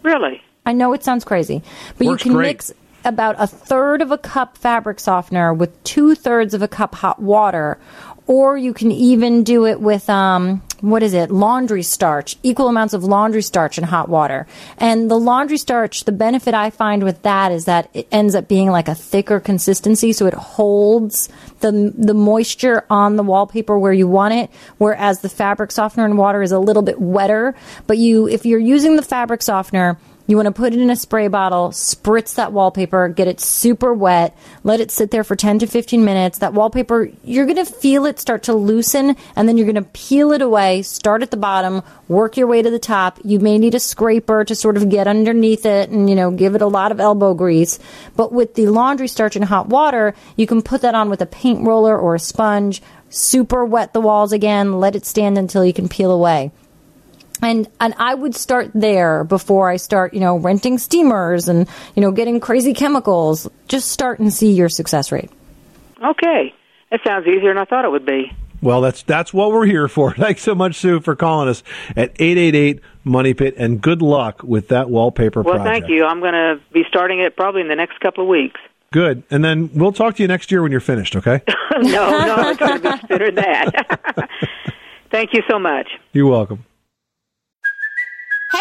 Really? 0.02 0.42
I 0.66 0.72
know 0.72 0.92
it 0.92 1.02
sounds 1.04 1.24
crazy, 1.24 1.62
but 1.98 2.06
Works 2.06 2.24
you 2.24 2.30
can 2.30 2.36
great. 2.36 2.48
mix 2.48 2.72
about 3.04 3.36
a 3.38 3.46
third 3.46 4.02
of 4.02 4.10
a 4.10 4.18
cup 4.18 4.58
fabric 4.58 5.00
softener 5.00 5.54
with 5.54 5.82
two 5.84 6.14
thirds 6.14 6.52
of 6.54 6.62
a 6.62 6.68
cup 6.68 6.94
hot 6.94 7.20
water, 7.20 7.78
or 8.26 8.56
you 8.58 8.74
can 8.74 8.92
even 8.92 9.42
do 9.42 9.66
it 9.66 9.80
with 9.80 10.08
um, 10.10 10.62
what 10.80 11.02
is 11.02 11.14
it? 11.14 11.30
Laundry 11.30 11.82
starch, 11.82 12.36
equal 12.42 12.68
amounts 12.68 12.94
of 12.94 13.02
laundry 13.02 13.42
starch 13.42 13.78
and 13.78 13.86
hot 13.86 14.08
water. 14.08 14.46
And 14.78 15.10
the 15.10 15.18
laundry 15.18 15.58
starch, 15.58 16.04
the 16.04 16.12
benefit 16.12 16.54
I 16.54 16.70
find 16.70 17.02
with 17.02 17.22
that 17.22 17.52
is 17.52 17.64
that 17.64 17.90
it 17.92 18.06
ends 18.12 18.34
up 18.34 18.48
being 18.48 18.70
like 18.70 18.88
a 18.88 18.94
thicker 18.94 19.40
consistency, 19.40 20.12
so 20.12 20.26
it 20.26 20.34
holds 20.34 21.28
the 21.60 21.92
the 21.96 22.14
moisture 22.14 22.84
on 22.90 23.16
the 23.16 23.22
wallpaper 23.22 23.78
where 23.78 23.92
you 23.92 24.06
want 24.08 24.34
it. 24.34 24.50
Whereas 24.78 25.20
the 25.20 25.28
fabric 25.28 25.72
softener 25.72 26.04
and 26.04 26.18
water 26.18 26.42
is 26.42 26.52
a 26.52 26.58
little 26.58 26.82
bit 26.82 27.00
wetter. 27.00 27.54
But 27.86 27.98
you, 27.98 28.28
if 28.28 28.44
you're 28.44 28.58
using 28.60 28.96
the 28.96 29.02
fabric 29.02 29.42
softener, 29.42 29.98
you 30.30 30.36
want 30.36 30.46
to 30.46 30.52
put 30.52 30.72
it 30.72 30.78
in 30.78 30.90
a 30.90 30.96
spray 30.96 31.26
bottle, 31.26 31.70
spritz 31.70 32.36
that 32.36 32.52
wallpaper, 32.52 33.08
get 33.08 33.26
it 33.26 33.40
super 33.40 33.92
wet, 33.92 34.36
let 34.62 34.78
it 34.78 34.92
sit 34.92 35.10
there 35.10 35.24
for 35.24 35.34
10 35.34 35.58
to 35.58 35.66
15 35.66 36.04
minutes. 36.04 36.38
That 36.38 36.54
wallpaper, 36.54 37.10
you're 37.24 37.46
going 37.46 37.56
to 37.56 37.64
feel 37.64 38.06
it 38.06 38.20
start 38.20 38.44
to 38.44 38.54
loosen, 38.54 39.16
and 39.34 39.48
then 39.48 39.56
you're 39.56 39.66
going 39.66 39.74
to 39.74 39.90
peel 39.90 40.30
it 40.30 40.40
away, 40.40 40.82
start 40.82 41.22
at 41.22 41.32
the 41.32 41.36
bottom, 41.36 41.82
work 42.06 42.36
your 42.36 42.46
way 42.46 42.62
to 42.62 42.70
the 42.70 42.78
top. 42.78 43.18
You 43.24 43.40
may 43.40 43.58
need 43.58 43.74
a 43.74 43.80
scraper 43.80 44.44
to 44.44 44.54
sort 44.54 44.76
of 44.76 44.88
get 44.88 45.08
underneath 45.08 45.66
it 45.66 45.90
and, 45.90 46.08
you 46.08 46.14
know, 46.14 46.30
give 46.30 46.54
it 46.54 46.62
a 46.62 46.68
lot 46.68 46.92
of 46.92 47.00
elbow 47.00 47.34
grease. 47.34 47.80
But 48.14 48.32
with 48.32 48.54
the 48.54 48.68
laundry 48.68 49.08
starch 49.08 49.34
and 49.34 49.44
hot 49.44 49.68
water, 49.68 50.14
you 50.36 50.46
can 50.46 50.62
put 50.62 50.82
that 50.82 50.94
on 50.94 51.10
with 51.10 51.22
a 51.22 51.26
paint 51.26 51.66
roller 51.66 51.98
or 51.98 52.14
a 52.14 52.20
sponge, 52.20 52.82
super 53.08 53.64
wet 53.64 53.92
the 53.92 54.00
walls 54.00 54.32
again, 54.32 54.78
let 54.78 54.94
it 54.94 55.04
stand 55.04 55.36
until 55.36 55.64
you 55.64 55.72
can 55.72 55.88
peel 55.88 56.12
away 56.12 56.52
and 57.42 57.68
and 57.80 57.94
I 57.98 58.14
would 58.14 58.34
start 58.34 58.70
there 58.74 59.24
before 59.24 59.68
I 59.70 59.76
start, 59.76 60.14
you 60.14 60.20
know, 60.20 60.36
renting 60.38 60.78
steamers 60.78 61.48
and 61.48 61.68
you 61.94 62.02
know 62.02 62.10
getting 62.12 62.40
crazy 62.40 62.74
chemicals. 62.74 63.48
Just 63.68 63.90
start 63.90 64.18
and 64.18 64.32
see 64.32 64.52
your 64.52 64.68
success 64.68 65.10
rate. 65.12 65.30
Okay. 66.04 66.54
That 66.90 67.00
sounds 67.06 67.26
easier 67.26 67.48
than 67.54 67.58
I 67.58 67.64
thought 67.66 67.84
it 67.84 67.90
would 67.90 68.06
be. 68.06 68.32
Well, 68.62 68.80
that's 68.82 69.02
that's 69.02 69.32
what 69.32 69.52
we're 69.52 69.66
here 69.66 69.88
for. 69.88 70.12
Thanks 70.16 70.42
so 70.42 70.54
much, 70.54 70.76
Sue, 70.76 71.00
for 71.00 71.16
calling 71.16 71.48
us 71.48 71.62
at 71.96 72.12
eight 72.20 72.36
eight 72.36 72.54
eight 72.54 72.80
Money 73.04 73.32
Pit, 73.32 73.54
and 73.56 73.80
good 73.80 74.02
luck 74.02 74.42
with 74.42 74.68
that 74.68 74.90
wallpaper 74.90 75.42
Well, 75.42 75.54
project. 75.54 75.86
thank 75.86 75.88
you. 75.90 76.04
I'm 76.04 76.20
going 76.20 76.34
to 76.34 76.60
be 76.72 76.82
starting 76.88 77.20
it 77.20 77.36
probably 77.36 77.62
in 77.62 77.68
the 77.68 77.76
next 77.76 78.00
couple 78.00 78.24
of 78.24 78.28
weeks. 78.28 78.60
Good, 78.92 79.22
and 79.30 79.42
then 79.44 79.70
we'll 79.72 79.92
talk 79.92 80.16
to 80.16 80.22
you 80.22 80.26
next 80.28 80.50
year 80.50 80.62
when 80.62 80.72
you're 80.72 80.80
finished. 80.80 81.14
Okay? 81.16 81.40
no, 81.80 82.10
no, 82.10 82.48
it's 82.50 82.58
going 82.58 82.80
to 82.82 82.90
be 83.00 83.06
sooner 83.08 83.26
than 83.26 83.34
that. 83.36 84.28
Thank 85.10 85.32
you 85.32 85.42
so 85.48 85.58
much. 85.58 85.88
You're 86.12 86.26
welcome. 86.26 86.64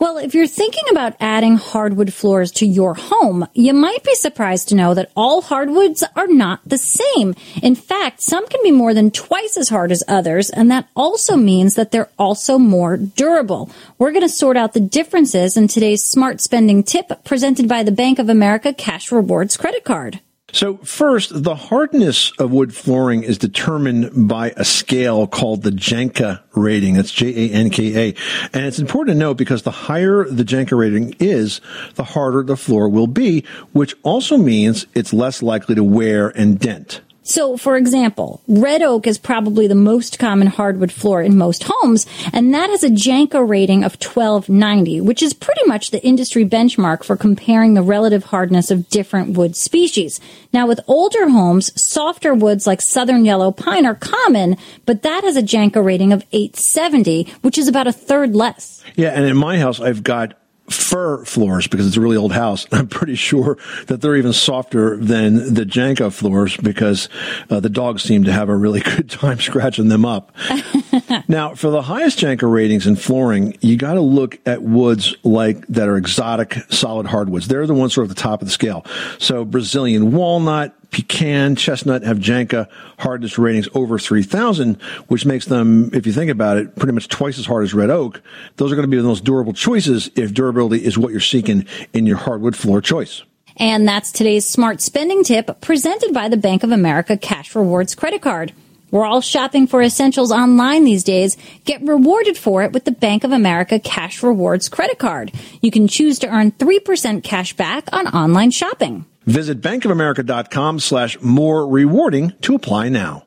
Well, 0.00 0.18
if 0.18 0.32
you're 0.32 0.46
thinking 0.46 0.84
about 0.92 1.16
adding 1.18 1.56
hardwood 1.56 2.14
floors 2.14 2.52
to 2.52 2.66
your 2.66 2.94
home, 2.94 3.48
you 3.52 3.74
might 3.74 4.04
be 4.04 4.14
surprised 4.14 4.68
to 4.68 4.76
know 4.76 4.94
that 4.94 5.10
all 5.16 5.42
hardwoods 5.42 6.04
are 6.14 6.28
not 6.28 6.60
the 6.64 6.78
same. 6.78 7.34
In 7.64 7.74
fact, 7.74 8.22
some 8.22 8.46
can 8.46 8.60
be 8.62 8.70
more 8.70 8.94
than 8.94 9.10
twice 9.10 9.56
as 9.56 9.70
hard 9.70 9.90
as 9.90 10.04
others, 10.06 10.50
and 10.50 10.70
that 10.70 10.88
also 10.94 11.36
means 11.36 11.74
that 11.74 11.90
they're 11.90 12.10
also 12.16 12.58
more 12.58 12.96
durable. 12.96 13.72
We're 13.98 14.12
going 14.12 14.22
to 14.22 14.28
sort 14.28 14.56
out 14.56 14.72
the 14.72 14.78
differences 14.80 15.56
in 15.56 15.66
today's 15.66 16.04
smart 16.04 16.40
spending 16.42 16.84
tip 16.84 17.24
presented 17.24 17.68
by 17.68 17.82
the 17.82 17.90
Bank 17.90 18.20
of 18.20 18.28
America 18.28 18.72
Cash 18.72 19.10
Rewards 19.10 19.56
credit 19.56 19.84
card. 19.84 20.20
So 20.52 20.78
first, 20.78 21.42
the 21.42 21.54
hardness 21.54 22.32
of 22.38 22.50
wood 22.50 22.74
flooring 22.74 23.22
is 23.22 23.36
determined 23.36 24.28
by 24.28 24.54
a 24.56 24.64
scale 24.64 25.26
called 25.26 25.62
the 25.62 25.70
Janka 25.70 26.42
rating. 26.54 26.94
That's 26.94 27.12
J-A-N-K-A. 27.12 28.14
And 28.54 28.64
it's 28.64 28.78
important 28.78 29.14
to 29.14 29.18
note 29.18 29.36
because 29.36 29.62
the 29.62 29.70
higher 29.70 30.24
the 30.24 30.44
Janka 30.44 30.74
rating 30.74 31.14
is, 31.18 31.60
the 31.96 32.04
harder 32.04 32.42
the 32.42 32.56
floor 32.56 32.88
will 32.88 33.06
be, 33.06 33.44
which 33.72 33.94
also 34.02 34.38
means 34.38 34.86
it's 34.94 35.12
less 35.12 35.42
likely 35.42 35.74
to 35.74 35.84
wear 35.84 36.30
and 36.30 36.58
dent. 36.58 37.02
So, 37.28 37.58
for 37.58 37.76
example, 37.76 38.40
red 38.48 38.80
oak 38.80 39.06
is 39.06 39.18
probably 39.18 39.66
the 39.66 39.74
most 39.74 40.18
common 40.18 40.46
hardwood 40.46 40.90
floor 40.90 41.20
in 41.20 41.36
most 41.36 41.62
homes, 41.66 42.06
and 42.32 42.54
that 42.54 42.70
has 42.70 42.82
a 42.82 42.88
Janka 42.88 43.44
rating 43.44 43.84
of 43.84 44.00
1290, 44.00 45.02
which 45.02 45.22
is 45.22 45.34
pretty 45.34 45.60
much 45.66 45.90
the 45.90 46.02
industry 46.02 46.46
benchmark 46.46 47.04
for 47.04 47.18
comparing 47.18 47.74
the 47.74 47.82
relative 47.82 48.24
hardness 48.24 48.70
of 48.70 48.88
different 48.88 49.36
wood 49.36 49.56
species. 49.56 50.20
Now, 50.54 50.66
with 50.66 50.80
older 50.86 51.28
homes, 51.28 51.70
softer 51.80 52.32
woods 52.32 52.66
like 52.66 52.80
southern 52.80 53.26
yellow 53.26 53.52
pine 53.52 53.84
are 53.84 53.94
common, 53.94 54.56
but 54.86 55.02
that 55.02 55.22
has 55.22 55.36
a 55.36 55.42
Janka 55.42 55.82
rating 55.82 56.14
of 56.14 56.24
870, 56.32 57.24
which 57.42 57.58
is 57.58 57.68
about 57.68 57.86
a 57.86 57.92
third 57.92 58.34
less. 58.34 58.82
Yeah, 58.96 59.10
and 59.10 59.26
in 59.26 59.36
my 59.36 59.58
house, 59.58 59.80
I've 59.80 60.02
got 60.02 60.32
fir 60.70 61.24
floors 61.24 61.66
because 61.66 61.86
it's 61.86 61.96
a 61.96 62.00
really 62.00 62.16
old 62.16 62.32
house. 62.32 62.66
I'm 62.72 62.88
pretty 62.88 63.14
sure 63.14 63.58
that 63.86 64.00
they're 64.00 64.16
even 64.16 64.32
softer 64.32 64.96
than 64.96 65.54
the 65.54 65.64
Janka 65.64 66.10
floors 66.10 66.56
because 66.56 67.08
uh, 67.50 67.60
the 67.60 67.68
dogs 67.68 68.02
seem 68.02 68.24
to 68.24 68.32
have 68.32 68.48
a 68.48 68.56
really 68.56 68.80
good 68.96 69.10
time 69.10 69.40
scratching 69.40 69.88
them 69.88 70.04
up. 70.04 70.32
now, 71.28 71.54
for 71.54 71.70
the 71.70 71.82
highest 71.82 72.18
Janka 72.18 72.46
ratings 72.46 72.86
in 72.86 72.96
flooring, 72.96 73.56
you 73.60 73.76
got 73.76 73.94
to 73.94 74.00
look 74.00 74.38
at 74.46 74.62
woods 74.62 75.14
like 75.22 75.66
that 75.68 75.88
are 75.88 75.96
exotic 75.96 76.54
solid 76.70 77.06
hardwoods. 77.06 77.48
They're 77.48 77.66
the 77.66 77.74
ones 77.74 77.94
sort 77.94 78.06
of 78.06 78.10
at 78.10 78.16
the 78.16 78.22
top 78.22 78.42
of 78.42 78.48
the 78.48 78.52
scale. 78.52 78.84
So 79.18 79.44
Brazilian 79.44 80.12
walnut, 80.12 80.74
pecan, 80.90 81.56
chestnut 81.56 82.02
have 82.02 82.18
Janka 82.18 82.68
hardness 82.98 83.38
ratings 83.38 83.68
over 83.74 83.98
3,000, 83.98 84.80
which 85.08 85.26
makes 85.26 85.46
them, 85.46 85.90
if 85.92 86.06
you 86.06 86.12
think 86.12 86.30
about 86.30 86.56
it, 86.56 86.76
pretty 86.76 86.92
much 86.92 87.08
twice 87.08 87.38
as 87.38 87.46
hard 87.46 87.64
as 87.64 87.74
red 87.74 87.90
oak. 87.90 88.20
Those 88.56 88.72
are 88.72 88.74
going 88.74 88.88
to 88.88 88.90
be 88.90 88.96
the 88.96 89.02
most 89.02 89.24
durable 89.24 89.52
choices 89.52 90.10
if 90.16 90.32
durability 90.32 90.84
is 90.84 90.96
what 90.96 91.12
you're 91.12 91.20
seeking 91.20 91.66
in 91.92 92.06
your 92.06 92.16
hardwood 92.16 92.56
floor 92.56 92.80
choice. 92.80 93.22
And 93.56 93.88
that's 93.88 94.12
today's 94.12 94.46
smart 94.46 94.80
spending 94.80 95.24
tip 95.24 95.60
presented 95.60 96.14
by 96.14 96.28
the 96.28 96.36
Bank 96.36 96.62
of 96.62 96.70
America 96.70 97.16
Cash 97.16 97.54
Rewards 97.54 97.94
credit 97.94 98.22
card. 98.22 98.52
We're 98.90 99.04
all 99.04 99.20
shopping 99.20 99.66
for 99.66 99.82
essentials 99.82 100.32
online 100.32 100.84
these 100.84 101.04
days. 101.04 101.36
Get 101.66 101.82
rewarded 101.82 102.38
for 102.38 102.62
it 102.62 102.72
with 102.72 102.84
the 102.84 102.92
Bank 102.92 103.22
of 103.22 103.32
America 103.32 103.78
Cash 103.78 104.22
Rewards 104.22 104.68
credit 104.68 104.98
card. 104.98 105.32
You 105.60 105.70
can 105.70 105.88
choose 105.88 106.18
to 106.20 106.28
earn 106.28 106.52
3% 106.52 107.22
cash 107.22 107.54
back 107.54 107.88
on 107.92 108.06
online 108.06 108.50
shopping. 108.50 109.04
Visit 109.28 109.60
bankofamerica.com 109.60 110.80
slash 110.80 111.20
more 111.20 111.68
rewarding 111.68 112.32
to 112.40 112.54
apply 112.54 112.88
now. 112.88 113.26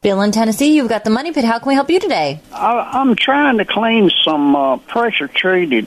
Bill 0.00 0.22
in 0.22 0.32
Tennessee, 0.32 0.74
you've 0.74 0.88
got 0.88 1.04
the 1.04 1.10
money 1.10 1.32
pit. 1.32 1.44
How 1.44 1.58
can 1.58 1.68
we 1.68 1.74
help 1.74 1.90
you 1.90 2.00
today? 2.00 2.40
I, 2.50 2.90
I'm 2.94 3.14
trying 3.14 3.58
to 3.58 3.66
clean 3.66 4.10
some 4.24 4.56
uh, 4.56 4.78
pressure 4.78 5.28
treated 5.28 5.86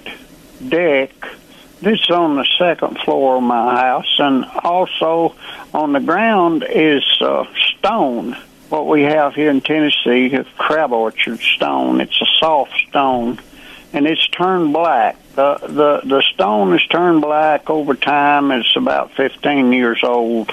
deck. 0.67 1.10
This 1.82 1.99
is 2.01 2.10
on 2.12 2.36
the 2.36 2.45
second 2.60 2.99
floor 2.99 3.38
of 3.38 3.43
my 3.43 3.82
house, 3.82 4.15
and 4.19 4.45
also 4.63 5.36
on 5.73 5.93
the 5.93 6.01
ground 6.01 6.63
is 6.69 7.04
uh, 7.19 7.45
stone. 7.56 8.38
What 8.69 8.86
we 8.86 9.01
have 9.01 9.34
here 9.34 9.49
in 9.49 9.62
Tennessee 9.62 10.27
is 10.27 10.45
crab 10.60 10.91
orchard 10.91 11.39
stone. 11.39 11.99
It's 11.99 12.21
a 12.21 12.27
soft 12.38 12.73
stone, 12.89 13.39
and 13.93 14.08
it's 14.08 14.25
turned 14.27 14.73
black. 14.73 15.17
The 15.36 15.58
the 15.62 16.01
the 16.04 16.21
stone 16.34 16.75
is 16.75 16.86
turned 16.88 17.21
black 17.21 17.69
over 17.69 17.93
time. 17.93 18.51
It's 18.51 18.75
about 18.75 19.12
15 19.13 19.73
years 19.73 20.01
old, 20.04 20.51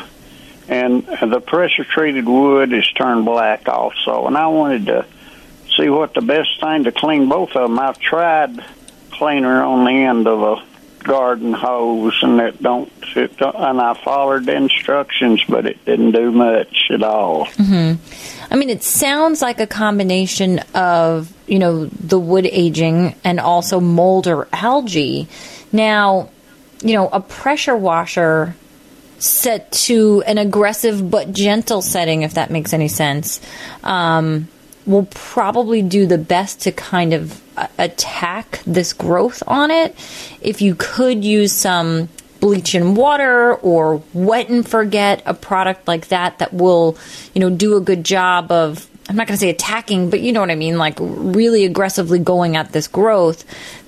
and 0.69 1.05
the 1.07 1.41
pressure 1.41 1.85
treated 1.85 2.27
wood 2.27 2.73
is 2.73 2.91
turned 2.93 3.25
black 3.25 3.69
also. 3.69 4.27
And 4.27 4.37
I 4.37 4.47
wanted 4.49 4.87
to 4.87 5.07
see 5.77 5.89
what 5.89 6.15
the 6.15 6.21
best 6.21 6.61
thing 6.61 6.85
to 6.85 6.93
clean 6.93 7.29
both 7.29 7.51
of 7.51 7.69
them. 7.69 7.79
I've 7.79 7.99
tried 7.99 8.65
cleaner 9.13 9.63
on 9.63 9.85
the 9.85 9.91
end 9.91 10.27
of 10.27 10.43
a 10.43 11.05
garden 11.05 11.53
hose, 11.53 12.19
and 12.23 12.41
it 12.41 12.63
don't. 12.63 12.93
It 13.17 13.41
and 13.41 13.81
I 13.81 13.95
followed 13.95 14.47
the 14.47 14.55
instructions, 14.55 15.43
but 15.49 15.67
it 15.67 15.85
didn't 15.85 16.13
do 16.13 16.31
much 16.31 16.89
at 16.91 17.03
all. 17.03 17.47
hmm 17.47 17.95
I 18.51 18.57
mean, 18.57 18.71
it 18.71 18.83
sounds 18.83 19.43
like 19.43 19.61
a 19.61 19.67
combination 19.67 20.61
of, 20.75 21.33
you 21.47 21.59
know, 21.59 21.87
the 21.87 22.19
wood 22.19 22.47
aging 22.47 23.15
and 23.25 23.41
also 23.41 23.81
mold 23.81 24.27
or 24.27 24.49
algae. 24.53 25.29
Now, 25.71 26.31
you 26.83 26.95
know, 26.95 27.09
a 27.09 27.21
pressure 27.21 27.77
washer 27.77 28.57
set 29.19 29.73
to 29.73 30.23
an 30.27 30.39
aggressive 30.39 31.11
but 31.11 31.33
gentle 31.33 31.83
setting, 31.83 32.23
if 32.23 32.35
that 32.35 32.51
makes 32.51 32.73
any 32.73 32.89
sense, 32.89 33.41
um, 33.83 34.49
will 34.87 35.07
probably 35.11 35.83
do 35.83 36.07
the 36.07 36.19
best 36.19 36.63
to 36.63 36.73
kind 36.73 37.13
of 37.13 37.43
attack 37.77 38.63
this 38.67 38.93
growth 38.93 39.43
on 39.47 39.71
it. 39.71 39.95
If 40.41 40.63
you 40.63 40.75
could 40.77 41.25
use 41.25 41.53
some 41.53 42.09
bleach 42.41 42.75
and 42.75 42.97
water 42.97 43.55
or 43.55 44.03
wet 44.13 44.49
and 44.49 44.69
forget 44.69 45.23
a 45.27 45.35
product 45.35 45.89
like 45.89 46.09
that 46.09 46.39
that 46.39 46.53
will, 46.53 46.97
you 47.35 47.41
know, 47.41 47.51
do 47.51 47.77
a 47.77 47.81
good 47.81 48.05
job 48.05 48.51
of 48.53 48.89
I'm 49.09 49.17
not 49.17 49.27
going 49.27 49.37
to 49.37 49.41
say 49.41 49.49
attacking, 49.49 50.11
but 50.11 50.21
you 50.21 50.33
know 50.33 50.41
what 50.41 50.51
I 50.51 50.55
mean, 50.55 50.77
like 50.77 50.99
really 51.01 51.65
aggressively 51.65 52.19
going 52.19 52.57
at 52.57 52.73
this 52.73 52.89
growth, 52.89 53.45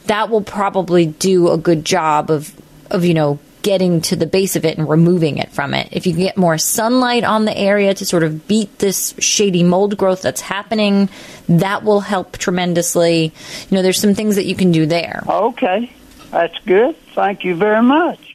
that 0.07 0.31
will 0.31 0.41
probably 0.41 1.07
do 1.07 1.51
a 1.51 1.59
good 1.59 1.85
job 1.85 2.31
of 2.31 2.55
of 2.91 3.05
you 3.05 3.15
know 3.15 3.39
getting 3.63 4.01
to 4.01 4.17
the 4.17 4.27
base 4.27 4.57
of 4.57 4.65
it 4.65 4.79
and 4.79 4.89
removing 4.89 5.37
it 5.37 5.53
from 5.53 5.75
it. 5.75 5.89
If 5.93 6.07
you 6.07 6.15
can 6.15 6.23
get 6.23 6.37
more 6.39 6.57
sunlight 6.57 7.25
on 7.25 7.45
the 7.45 7.57
area 7.57 7.93
to 7.93 8.07
sort 8.07 8.23
of 8.23 8.49
beat 8.49 8.79
this 8.79 9.15
shady 9.19 9.63
mold 9.63 9.99
growth 9.99 10.23
that's 10.23 10.41
happening, 10.41 11.11
that 11.49 11.85
will 11.85 12.01
help 12.01 12.39
tremendously. 12.39 13.25
You 13.25 13.77
know, 13.77 13.83
there's 13.83 14.01
some 14.01 14.15
things 14.15 14.37
that 14.37 14.47
you 14.47 14.55
can 14.55 14.73
do 14.73 14.87
there. 14.87 15.23
Okay, 15.29 15.93
that's 16.31 16.59
good. 16.61 16.97
Thank 17.15 17.45
you 17.45 17.55
very 17.55 17.83
much. 17.83 18.30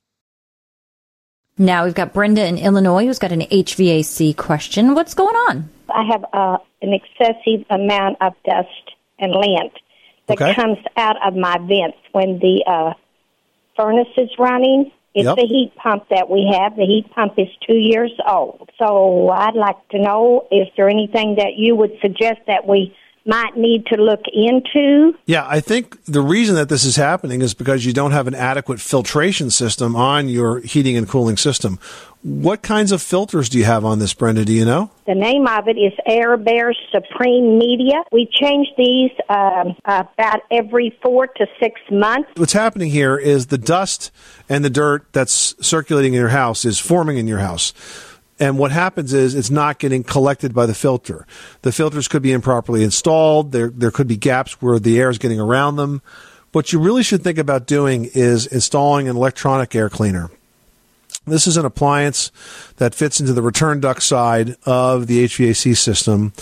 Now 1.57 1.85
we've 1.85 1.93
got 1.95 2.13
Brenda 2.13 2.45
in 2.45 2.57
Illinois 2.57 3.05
who's 3.05 3.19
got 3.19 3.31
an 3.31 3.41
HVAC 3.41 4.35
question. 4.35 4.93
What's 4.93 5.13
going 5.13 5.35
on? 5.35 5.69
I 5.89 6.03
have 6.11 6.25
uh, 6.33 6.57
an 6.81 6.93
excessive 6.93 7.65
amount 7.69 8.17
of 8.21 8.33
dust 8.45 8.67
and 9.19 9.31
lint 9.31 9.71
that 10.27 10.41
Okay. 10.41 10.53
comes 10.53 10.77
out 10.97 11.15
of 11.25 11.35
my 11.35 11.57
vents 11.59 11.97
when 12.11 12.39
the 12.39 12.63
uh, 12.67 12.93
furnace 13.77 14.07
is 14.17 14.29
running. 14.37 14.91
It's 15.13 15.23
Yep. 15.25 15.35
the 15.37 15.45
heat 15.47 15.71
pump 15.77 16.09
that 16.09 16.29
we 16.29 16.51
have. 16.51 16.75
The 16.75 16.85
heat 16.85 17.09
pump 17.15 17.35
is 17.37 17.47
two 17.65 17.77
years 17.77 18.11
old. 18.27 18.69
So 18.77 19.29
I'd 19.29 19.55
like 19.55 19.77
to 19.91 19.99
know 20.01 20.45
is 20.51 20.67
there 20.75 20.89
anything 20.89 21.35
that 21.35 21.53
you 21.55 21.73
would 21.77 21.97
suggest 22.01 22.41
that 22.47 22.67
we 22.67 22.93
might 23.25 23.57
need 23.57 23.85
to 23.87 24.01
look 24.01 24.21
into? 24.31 25.13
Yeah, 25.25 25.45
I 25.47 25.59
think 25.59 26.03
the 26.05 26.21
reason 26.21 26.55
that 26.55 26.69
this 26.69 26.83
is 26.83 26.95
happening 26.95 27.41
is 27.41 27.53
because 27.53 27.85
you 27.85 27.93
don't 27.93 28.11
have 28.11 28.27
an 28.27 28.35
adequate 28.35 28.79
filtration 28.79 29.49
system 29.49 29.95
on 29.95 30.29
your 30.29 30.59
heating 30.59 30.95
and 30.95 31.09
cooling 31.09 31.37
system. 31.37 31.79
What 32.21 32.63
kinds 32.63 32.91
of 32.91 33.01
filters 33.01 33.49
do 33.49 33.59
you 33.59 33.65
have 33.65 33.85
on 33.85 33.99
this, 33.99 34.13
Brenda? 34.13 34.45
Do 34.45 34.53
you 34.53 34.65
know? 34.65 34.89
The 35.05 35.13
name 35.13 35.45
of 35.47 35.67
it 35.67 35.77
is 35.77 35.93
Air 36.07 36.37
Bear 36.37 36.73
Supreme 36.91 37.59
Media. 37.59 38.03
We 38.11 38.27
change 38.31 38.67
these 38.77 39.11
um, 39.29 39.75
about 39.85 40.41
every 40.49 40.97
four 41.03 41.27
to 41.27 41.45
six 41.59 41.79
months. 41.91 42.29
What's 42.35 42.53
happening 42.53 42.89
here 42.89 43.15
is 43.17 43.47
the 43.47 43.59
dust 43.59 44.11
and 44.49 44.65
the 44.65 44.71
dirt 44.71 45.05
that's 45.11 45.55
circulating 45.65 46.13
in 46.13 46.19
your 46.19 46.29
house 46.29 46.65
is 46.65 46.79
forming 46.79 47.17
in 47.17 47.27
your 47.27 47.39
house. 47.39 47.73
And 48.39 48.57
what 48.57 48.71
happens 48.71 49.13
is 49.13 49.33
it's 49.33 49.49
not 49.49 49.79
getting 49.79 50.03
collected 50.03 50.53
by 50.53 50.65
the 50.65 50.73
filter. 50.73 51.25
The 51.61 51.71
filters 51.71 52.07
could 52.07 52.21
be 52.21 52.33
improperly 52.33 52.83
installed. 52.83 53.53
There, 53.53 53.69
there 53.69 53.91
could 53.91 54.07
be 54.07 54.17
gaps 54.17 54.61
where 54.61 54.77
the 54.77 54.99
air 54.99 55.09
is 55.09 55.17
getting 55.17 55.39
around 55.39 55.77
them. 55.77 56.01
What 56.51 56.73
you 56.73 56.79
really 56.79 57.03
should 57.03 57.23
think 57.23 57.37
about 57.37 57.65
doing 57.65 58.09
is 58.13 58.45
installing 58.45 59.07
an 59.07 59.15
electronic 59.15 59.73
air 59.75 59.89
cleaner. 59.89 60.29
This 61.27 61.47
is 61.47 61.57
an 61.57 61.65
appliance 61.65 62.31
that 62.77 62.93
fits 62.93 63.19
into 63.19 63.33
the 63.33 63.41
return 63.41 63.79
duct 63.79 64.03
side 64.03 64.57
of 64.65 65.07
the 65.07 65.25
HVAC 65.25 65.75
system. 65.75 66.33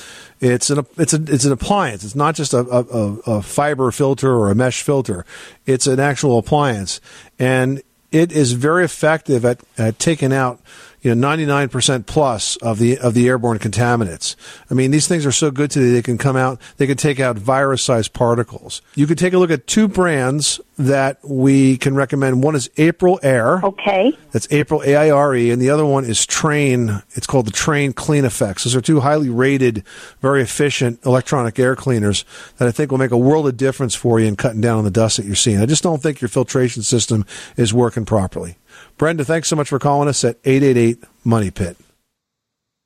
It's 0.42 0.70
an 0.70 0.86
it's 0.98 1.14
a 1.14 1.24
it's 1.24 1.46
an 1.46 1.54
appliance. 1.54 2.04
It's 2.04 2.16
not 2.16 2.36
just 2.36 2.54
a, 2.54 2.60
a, 2.60 2.80
a- 3.26 3.42
fiber 3.42 3.92
filter 3.92 4.34
or 4.36 4.52
a 4.52 4.56
mesh 4.56 4.82
filter. 4.82 5.26
It's 5.66 5.88
an 5.88 6.02
actual 6.02 6.38
appliance, 6.38 7.00
and 7.40 7.82
it 8.12 8.34
is 8.34 8.52
very 8.52 8.84
effective 8.84 9.46
at, 9.46 9.62
at 9.78 10.00
taking 10.00 10.34
out 10.34 10.60
you 11.04 11.14
know 11.14 11.28
99% 11.28 12.06
plus 12.06 12.56
of 12.58 12.80
the 12.80 12.98
of 12.98 13.14
the 13.14 13.28
airborne 13.28 13.60
contaminants. 13.60 14.36
I 14.72 14.74
mean, 14.74 14.92
these 14.92 15.08
things 15.08 15.26
are 15.26 15.32
so 15.32 15.52
good 15.52 15.70
today 15.70 15.92
they 15.92 16.02
can 16.02 16.18
come 16.18 16.36
out, 16.36 16.60
they 16.78 16.88
can 16.88 16.98
take 16.98 17.20
out 17.20 17.38
virus-sized 17.38 18.14
particles. 18.14 18.82
You 18.96 19.06
could 19.06 19.18
take 19.18 19.34
a 19.34 19.38
look 19.38 19.52
at 19.52 19.68
two 19.68 19.88
brands 19.88 20.60
that 20.78 21.20
we 21.24 21.78
can 21.78 21.94
recommend. 21.94 22.44
One 22.44 22.56
is 22.56 22.70
Aprilaire. 22.70 23.64
Okay. 23.64 24.18
That's 24.32 24.48
April 24.52 24.82
A 24.84 24.96
I 24.96 25.10
R 25.12 25.36
E, 25.36 25.52
and 25.52 25.62
the 25.62 25.70
other 25.70 25.86
one 25.86 26.06
is 26.06 26.26
Trane. 26.26 27.04
It's 27.12 27.28
called 27.28 27.46
the 27.48 27.52
Trane 27.52 27.94
CleanEffects. 27.94 28.64
Those 28.64 28.76
are 28.76 28.82
two 28.82 29.02
highly 29.02 29.30
rated, 29.30 29.84
very 30.22 30.42
efficient 30.42 31.06
electronic 31.06 31.60
air 31.60 31.76
cleaners 31.76 32.26
that 32.58 32.68
I 32.68 32.72
think 32.72 32.92
will 32.92 32.98
make 32.98 33.12
a 33.12 33.18
world 33.18 33.48
of 33.48 33.58
difference 33.58 33.94
for 33.94 34.20
you 34.20 34.28
in 34.28 34.36
cutting 34.36 34.62
down 34.62 34.78
on 34.78 34.84
the 34.86 34.92
dust 34.92 35.18
that 35.18 35.26
you're 35.26 35.36
seeing. 35.36 35.60
I 35.60 35.66
just 35.66 35.84
don't 35.84 36.02
think 36.02 36.22
your 36.22 36.30
filtration 36.30 36.82
system 36.82 37.26
is 37.58 37.74
working 37.74 38.06
properly. 38.06 38.58
Brenda, 38.98 39.26
thanks 39.26 39.50
so 39.50 39.56
much 39.56 39.70
for 39.70 39.80
calling 39.80 40.08
us 40.08 40.24
at 40.24 40.38
888 40.46 41.04
Money 41.24 41.52
Pit. 41.52 41.78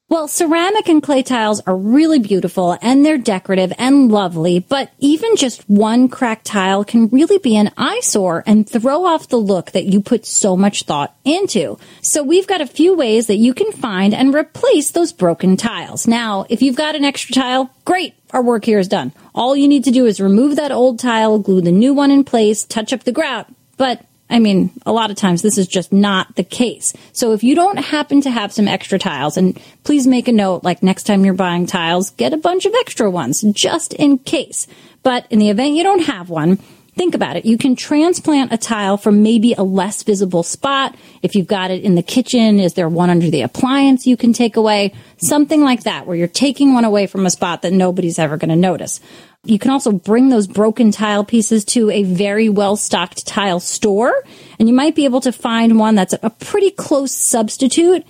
Well, 0.10 0.30
ceramic 0.30 0.88
and 0.88 1.04
clay 1.04 1.22
tiles 1.22 1.60
are 1.67 1.76
really 1.76 2.20
beautiful 2.20 2.78
and 2.82 3.06
they're 3.06 3.17
decorative 3.17 3.74
and 3.78 4.10
lovely, 4.10 4.60
but 4.60 4.89
even 5.00 5.36
just 5.36 5.70
one 5.70 6.08
cracked 6.08 6.46
tile 6.46 6.86
can 6.86 7.10
really 7.10 7.39
be 7.39 7.58
an 7.58 7.72
eyesore 7.76 8.41
and 8.48 8.67
throw 8.67 9.04
off 9.04 9.28
the 9.28 9.36
look 9.36 9.72
that 9.72 9.84
you 9.84 10.00
put 10.00 10.26
so 10.26 10.56
much 10.56 10.84
thought 10.84 11.13
into. 11.26 11.78
So 12.02 12.24
we've 12.24 12.48
got 12.48 12.62
a 12.62 12.67
few 12.67 12.96
ways 12.96 13.28
that 13.28 13.36
you 13.36 13.54
can 13.54 13.74
find 13.74 14.13
and 14.13 14.34
replace 14.34 14.91
those 14.91 15.12
broken 15.12 15.58
tiles. 15.58 16.08
Now, 16.08 16.46
if 16.48 16.62
you've 16.62 16.78
got 16.78 16.96
an 16.96 17.04
extra 17.04 17.36
tile, 17.36 17.70
great. 17.84 18.13
Our 18.32 18.41
work 18.41 18.63
here 18.63 18.80
is 18.80 18.88
done. 18.88 19.12
All 19.36 19.58
you 19.58 19.67
need 19.67 19.84
to 19.84 19.91
do 19.91 20.06
is 20.06 20.22
remove 20.22 20.56
that 20.56 20.72
old 20.72 21.00
tile, 21.00 21.38
glue 21.38 21.60
the 21.60 21.74
new 21.74 21.93
one 21.93 22.12
in 22.12 22.24
place, 22.24 22.63
touch 22.63 22.93
up 22.93 23.04
the 23.04 23.12
grout. 23.12 23.48
But 23.76 24.06
I 24.30 24.40
mean, 24.40 24.72
a 24.86 24.92
lot 24.92 25.10
of 25.10 25.16
times 25.16 25.42
this 25.42 25.58
is 25.58 25.68
just 25.68 25.94
not 25.94 26.36
the 26.36 26.44
case. 26.44 26.94
So 27.13 27.34
if 27.34 27.44
you 27.44 27.56
don't 27.56 27.78
happen 27.78 28.22
to 28.22 28.30
have 28.30 28.52
some 28.52 28.68
extra 28.68 29.00
tiles, 29.00 29.38
and 29.38 29.60
please 29.84 30.06
make 30.06 30.28
a 30.28 30.34
note, 30.34 30.63
like 30.63 30.84
next 30.84 31.04
time 31.04 31.24
you're 31.24 31.34
buying 31.34 31.66
tiles, 31.66 32.10
get 32.12 32.34
a 32.34 32.38
bunch 32.38 32.66
of 32.66 32.74
extra 32.76 33.10
ones 33.10 33.42
just 33.54 33.94
in 33.94 34.18
case. 34.18 34.68
But 35.04 35.26
in 35.30 35.40
the 35.40 35.50
event 35.50 35.76
you 35.76 35.84
don't 35.84 36.04
have 36.04 36.30
one, 36.30 36.58
think 36.98 37.16
about 37.16 37.38
it. 37.38 37.46
You 37.46 37.58
can 37.58 37.76
transplant 37.76 38.52
a 38.52 38.58
tile 38.58 38.98
from 38.98 39.24
maybe 39.24 39.54
a 39.54 39.63
less 39.63 40.04
visible 40.04 40.44
spot. 40.44 40.96
If 41.22 41.36
you've 41.36 41.48
got 41.48 41.72
it 41.72 41.84
in 41.84 41.96
the 41.96 42.04
kitchen, 42.04 42.60
is 42.60 42.74
there 42.74 42.90
one 42.90 43.10
under 43.10 43.30
the 43.30 43.44
appliance 43.44 44.08
you 44.08 44.18
can 44.18 44.34
take 44.34 44.58
away? 44.58 44.94
Something 45.18 45.62
like 45.62 45.84
that, 45.84 46.06
where 46.06 46.18
you're 46.18 46.28
taking 46.28 46.74
one 46.74 46.86
away 46.86 47.08
from 47.08 47.26
a 47.26 47.30
spot 47.30 47.62
that 47.62 47.72
nobody's 47.72 48.20
ever 48.20 48.36
going 48.36 48.50
to 48.50 48.56
notice. 48.56 49.00
You 49.43 49.60
can 49.60 49.71
also 49.71 49.91
bring 49.91 50.30
those 50.30 50.47
broken 50.47 50.91
tile 50.91 51.23
pieces 51.23 51.63
to 51.65 51.89
a 51.89 52.04
very 52.04 52.50
well 52.50 52.76
stocked 52.76 53.26
tile 53.26 53.60
store, 53.60 54.13
and 54.60 54.67
you 54.67 54.76
might 54.76 54.95
be 54.95 55.06
able 55.06 55.21
to 55.21 55.32
find 55.32 55.80
one 55.80 55.95
that's 55.95 56.15
a 56.21 56.30
pretty 56.30 56.71
close 56.71 57.15
substitute. 57.30 58.06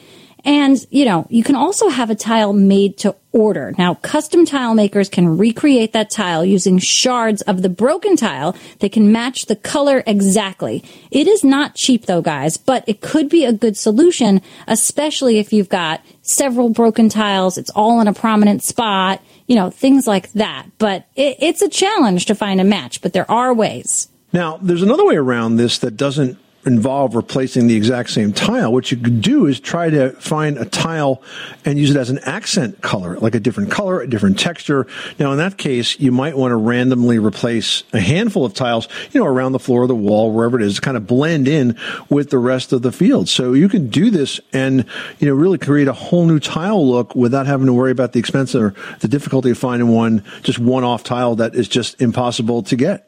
And, 0.46 0.78
you 0.92 1.04
know, 1.04 1.28
you 1.30 1.44
can 1.44 1.56
also 1.56 1.90
have 1.90 2.10
a 2.10 2.16
tile 2.16 2.54
made 2.54 3.00
to 3.00 3.16
order. 3.34 3.74
Now, 3.78 3.96
custom 3.96 4.46
tile 4.46 4.74
makers 4.76 5.10
can 5.10 5.38
recreate 5.38 5.92
that 5.94 6.10
tile 6.10 6.46
using 6.46 6.78
shards 6.78 7.42
of 7.42 7.62
the 7.62 7.70
broken 7.70 8.16
tile. 8.16 8.56
They 8.80 8.88
can 8.88 9.12
match 9.12 9.48
the 9.48 9.58
color 9.58 10.04
exactly. 10.08 10.86
It 11.12 11.28
is 11.28 11.44
not 11.44 11.76
cheap 11.76 12.06
though, 12.06 12.22
guys, 12.22 12.56
but 12.56 12.84
it 12.88 13.02
could 13.02 13.28
be 13.28 13.44
a 13.44 13.52
good 13.52 13.76
solution, 13.76 14.42
especially 14.68 15.38
if 15.38 15.52
you've 15.52 15.70
got 15.70 16.02
several 16.22 16.70
broken 16.70 17.10
tiles. 17.10 17.58
It's 17.58 17.72
all 17.72 18.00
in 18.00 18.08
a 18.08 18.14
prominent 18.14 18.64
spot, 18.64 19.22
you 19.48 19.56
know, 19.56 19.70
things 19.70 20.06
like 20.06 20.32
that. 20.34 20.68
But 20.78 21.08
it, 21.16 21.38
it's 21.40 21.62
a 21.62 21.70
challenge 21.70 22.26
to 22.28 22.36
find 22.36 22.62
a 22.62 22.66
match, 22.66 23.02
but 23.02 23.14
there 23.14 23.30
are 23.32 23.54
ways. 23.54 24.10
Now, 24.34 24.58
there's 24.58 24.84
another 24.84 25.06
way 25.06 25.16
around 25.16 25.56
this 25.56 25.80
that 25.80 25.98
doesn't 25.98 26.38
involve 26.68 27.16
replacing 27.16 27.68
the 27.68 27.76
exact 27.76 28.10
same 28.10 28.34
tile. 28.34 28.72
What 28.72 28.92
you 28.92 28.98
could 28.98 29.22
do 29.22 29.46
is 29.46 29.60
try 29.60 29.90
to 29.90 30.12
find 30.12 30.58
a 30.58 30.66
tile 30.66 31.24
and 31.66 31.80
use 31.80 31.90
it 31.90 31.98
as 31.98 32.10
an 32.10 32.20
accent 32.20 32.82
color, 32.82 33.18
like 33.18 33.34
a 33.34 33.40
different 33.40 33.72
color, 33.72 34.02
a 34.02 34.08
different 34.08 34.38
texture. 34.38 34.86
Now, 35.18 35.32
in 35.32 35.38
that 35.38 35.58
case, 35.58 36.00
you 36.00 36.12
might 36.12 36.38
want 36.38 36.52
to 36.52 36.58
randomly 36.58 37.20
replace 37.20 37.84
a 37.94 38.00
handful 38.00 38.46
of 38.46 38.54
tiles, 38.54 38.88
you 39.12 39.20
know, 39.20 39.26
around 39.26 39.54
the 39.54 39.60
floor 39.60 39.84
of 39.84 39.88
the 39.88 39.96
wall, 39.96 40.32
wherever 40.32 40.60
it 40.60 40.64
is, 40.64 40.76
to 40.76 40.82
kind 40.82 40.98
of 40.98 41.08
blend 41.08 41.48
in 41.48 41.78
with 42.10 42.30
the 42.30 42.38
rest 42.38 42.74
of 42.74 42.82
the 42.82 42.92
field. 42.92 43.30
So 43.30 43.54
you 43.54 43.70
can 43.70 43.88
do 43.88 44.12
this 44.12 44.40
and, 44.52 44.86
you 45.20 45.28
know, 45.28 45.34
really 45.34 45.58
create 45.58 45.88
a 45.88 45.94
whole 45.94 46.26
new 46.26 46.40
tile 46.40 46.86
look 46.86 47.16
without 47.16 47.48
having 47.48 47.68
to 47.68 47.74
worry 47.74 47.92
about 47.92 48.12
the 48.12 48.20
expense 48.20 48.54
or 48.54 48.76
the 49.00 49.08
difficulty 49.08 49.52
of 49.52 49.58
finding 49.58 49.88
one, 49.88 50.24
just 50.44 50.60
one 50.60 50.84
off 50.84 51.04
tile 51.04 51.36
that 51.38 51.56
is 51.56 51.68
just 51.68 52.02
impossible 52.02 52.64
to 52.64 52.76
get. 52.76 53.07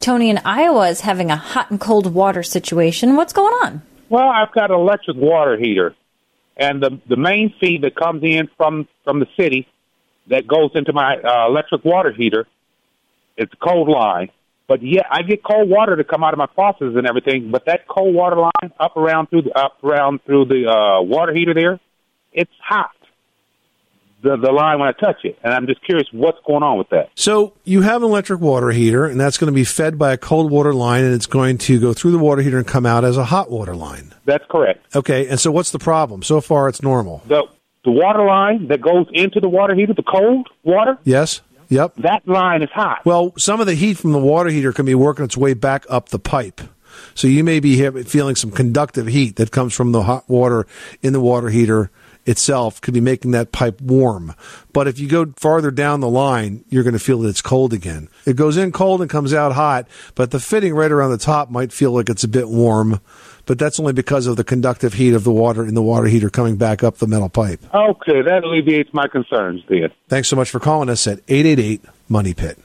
Tony 0.00 0.30
in 0.30 0.38
Iowa 0.46 0.88
is 0.88 1.02
having 1.02 1.30
a 1.30 1.36
hot 1.36 1.70
and 1.70 1.78
cold 1.78 2.14
water 2.14 2.42
situation. 2.42 3.16
What's 3.16 3.34
going 3.34 3.52
on? 3.52 3.82
Well, 4.08 4.30
I've 4.30 4.50
got 4.52 4.70
an 4.70 4.80
electric 4.80 5.18
water 5.18 5.58
heater, 5.58 5.94
and 6.56 6.82
the 6.82 6.98
the 7.06 7.16
main 7.16 7.52
feed 7.60 7.82
that 7.82 7.94
comes 7.96 8.22
in 8.22 8.48
from 8.56 8.88
from 9.04 9.20
the 9.20 9.26
city 9.38 9.68
that 10.28 10.46
goes 10.46 10.70
into 10.74 10.94
my 10.94 11.16
uh, 11.16 11.48
electric 11.48 11.84
water 11.84 12.12
heater, 12.12 12.46
it's 13.36 13.52
a 13.52 13.56
cold 13.56 13.88
line, 13.88 14.30
But 14.70 14.82
yeah, 14.82 15.02
I 15.10 15.22
get 15.22 15.42
cold 15.42 15.68
water 15.68 15.96
to 15.96 16.04
come 16.04 16.22
out 16.22 16.32
of 16.32 16.38
my 16.38 16.46
faucets 16.54 16.94
and 16.96 17.04
everything. 17.04 17.50
But 17.50 17.66
that 17.66 17.88
cold 17.88 18.14
water 18.14 18.36
line 18.36 18.72
up 18.78 18.96
around 18.96 19.28
through 19.28 19.42
the 19.42 19.58
up 19.58 19.82
around 19.82 20.20
through 20.24 20.44
the 20.44 20.70
uh, 20.70 21.02
water 21.02 21.34
heater 21.34 21.52
there, 21.52 21.80
it's 22.32 22.52
hot. 22.62 22.92
The 24.22 24.36
the 24.36 24.52
line 24.52 24.78
when 24.78 24.88
I 24.88 24.92
touch 24.92 25.24
it, 25.24 25.38
and 25.42 25.54
I'm 25.54 25.66
just 25.66 25.82
curious 25.84 26.06
what's 26.12 26.38
going 26.46 26.62
on 26.62 26.76
with 26.78 26.90
that. 26.90 27.08
So 27.14 27.54
you 27.64 27.80
have 27.82 28.02
an 28.02 28.08
electric 28.08 28.40
water 28.40 28.70
heater, 28.70 29.06
and 29.06 29.18
that's 29.18 29.38
going 29.38 29.46
to 29.50 29.54
be 29.54 29.64
fed 29.64 29.98
by 29.98 30.12
a 30.12 30.16
cold 30.18 30.50
water 30.50 30.74
line, 30.74 31.04
and 31.04 31.14
it's 31.14 31.26
going 31.26 31.56
to 31.58 31.80
go 31.80 31.92
through 31.94 32.10
the 32.12 32.18
water 32.18 32.42
heater 32.42 32.58
and 32.58 32.66
come 32.66 32.84
out 32.84 33.04
as 33.04 33.16
a 33.16 33.24
hot 33.24 33.50
water 33.50 33.74
line. 33.74 34.12
That's 34.26 34.44
correct. 34.50 34.94
Okay, 34.94 35.26
and 35.28 35.40
so 35.40 35.50
what's 35.50 35.70
the 35.70 35.78
problem? 35.78 36.22
So 36.22 36.40
far, 36.40 36.68
it's 36.68 36.82
normal. 36.82 37.22
The 37.26 37.44
the 37.84 37.90
water 37.92 38.24
line 38.26 38.68
that 38.68 38.82
goes 38.82 39.06
into 39.12 39.40
the 39.40 39.48
water 39.48 39.74
heater, 39.74 39.94
the 39.94 40.02
cold 40.02 40.48
water, 40.64 40.98
Yes. 41.04 41.40
Yep. 41.70 41.94
that 41.98 42.26
line 42.26 42.62
is 42.62 42.68
hot. 42.74 42.98
Well, 43.06 43.32
some 43.38 43.60
of 43.60 43.66
the 43.66 43.74
heat 43.74 43.96
from 43.96 44.10
the 44.12 44.18
water 44.18 44.50
heater 44.50 44.72
can 44.72 44.84
be 44.84 44.94
working 44.94 45.24
its 45.24 45.36
way 45.36 45.54
back 45.54 45.86
up 45.88 46.08
the 46.08 46.18
pipe. 46.18 46.60
So 47.14 47.28
you 47.28 47.44
may 47.44 47.60
be 47.60 47.88
feeling 48.02 48.34
some 48.34 48.50
conductive 48.50 49.06
heat 49.06 49.36
that 49.36 49.52
comes 49.52 49.72
from 49.72 49.92
the 49.92 50.02
hot 50.02 50.28
water 50.28 50.66
in 51.00 51.12
the 51.12 51.20
water 51.20 51.48
heater 51.48 51.90
itself 52.26 52.80
could 52.80 52.94
be 52.94 53.00
making 53.00 53.30
that 53.32 53.52
pipe 53.52 53.80
warm. 53.80 54.34
But 54.72 54.88
if 54.88 54.98
you 54.98 55.08
go 55.08 55.32
farther 55.36 55.70
down 55.70 56.00
the 56.00 56.08
line, 56.08 56.64
you're 56.68 56.82
going 56.82 56.94
to 56.94 56.98
feel 56.98 57.20
that 57.20 57.28
it's 57.28 57.42
cold 57.42 57.72
again. 57.72 58.08
It 58.26 58.36
goes 58.36 58.56
in 58.56 58.72
cold 58.72 59.00
and 59.00 59.10
comes 59.10 59.34
out 59.34 59.52
hot, 59.52 59.88
but 60.14 60.30
the 60.30 60.40
fitting 60.40 60.74
right 60.74 60.90
around 60.90 61.10
the 61.10 61.18
top 61.18 61.50
might 61.50 61.72
feel 61.72 61.92
like 61.92 62.08
it's 62.08 62.24
a 62.24 62.28
bit 62.28 62.48
warm. 62.48 63.00
But 63.46 63.58
that's 63.58 63.80
only 63.80 63.92
because 63.92 64.26
of 64.26 64.36
the 64.36 64.44
conductive 64.44 64.94
heat 64.94 65.12
of 65.12 65.24
the 65.24 65.32
water 65.32 65.66
in 65.66 65.74
the 65.74 65.82
water 65.82 66.06
heater 66.06 66.30
coming 66.30 66.56
back 66.56 66.84
up 66.84 66.98
the 66.98 67.08
metal 67.08 67.28
pipe. 67.28 67.60
Okay, 67.74 68.22
that 68.22 68.44
alleviates 68.44 68.92
my 68.92 69.08
concerns 69.08 69.62
then. 69.68 69.90
Thanks 70.08 70.28
so 70.28 70.36
much 70.36 70.50
for 70.50 70.60
calling 70.60 70.88
us 70.88 71.06
at 71.06 71.20
888 71.26 71.84
Money 72.08 72.34
Pit. 72.34 72.58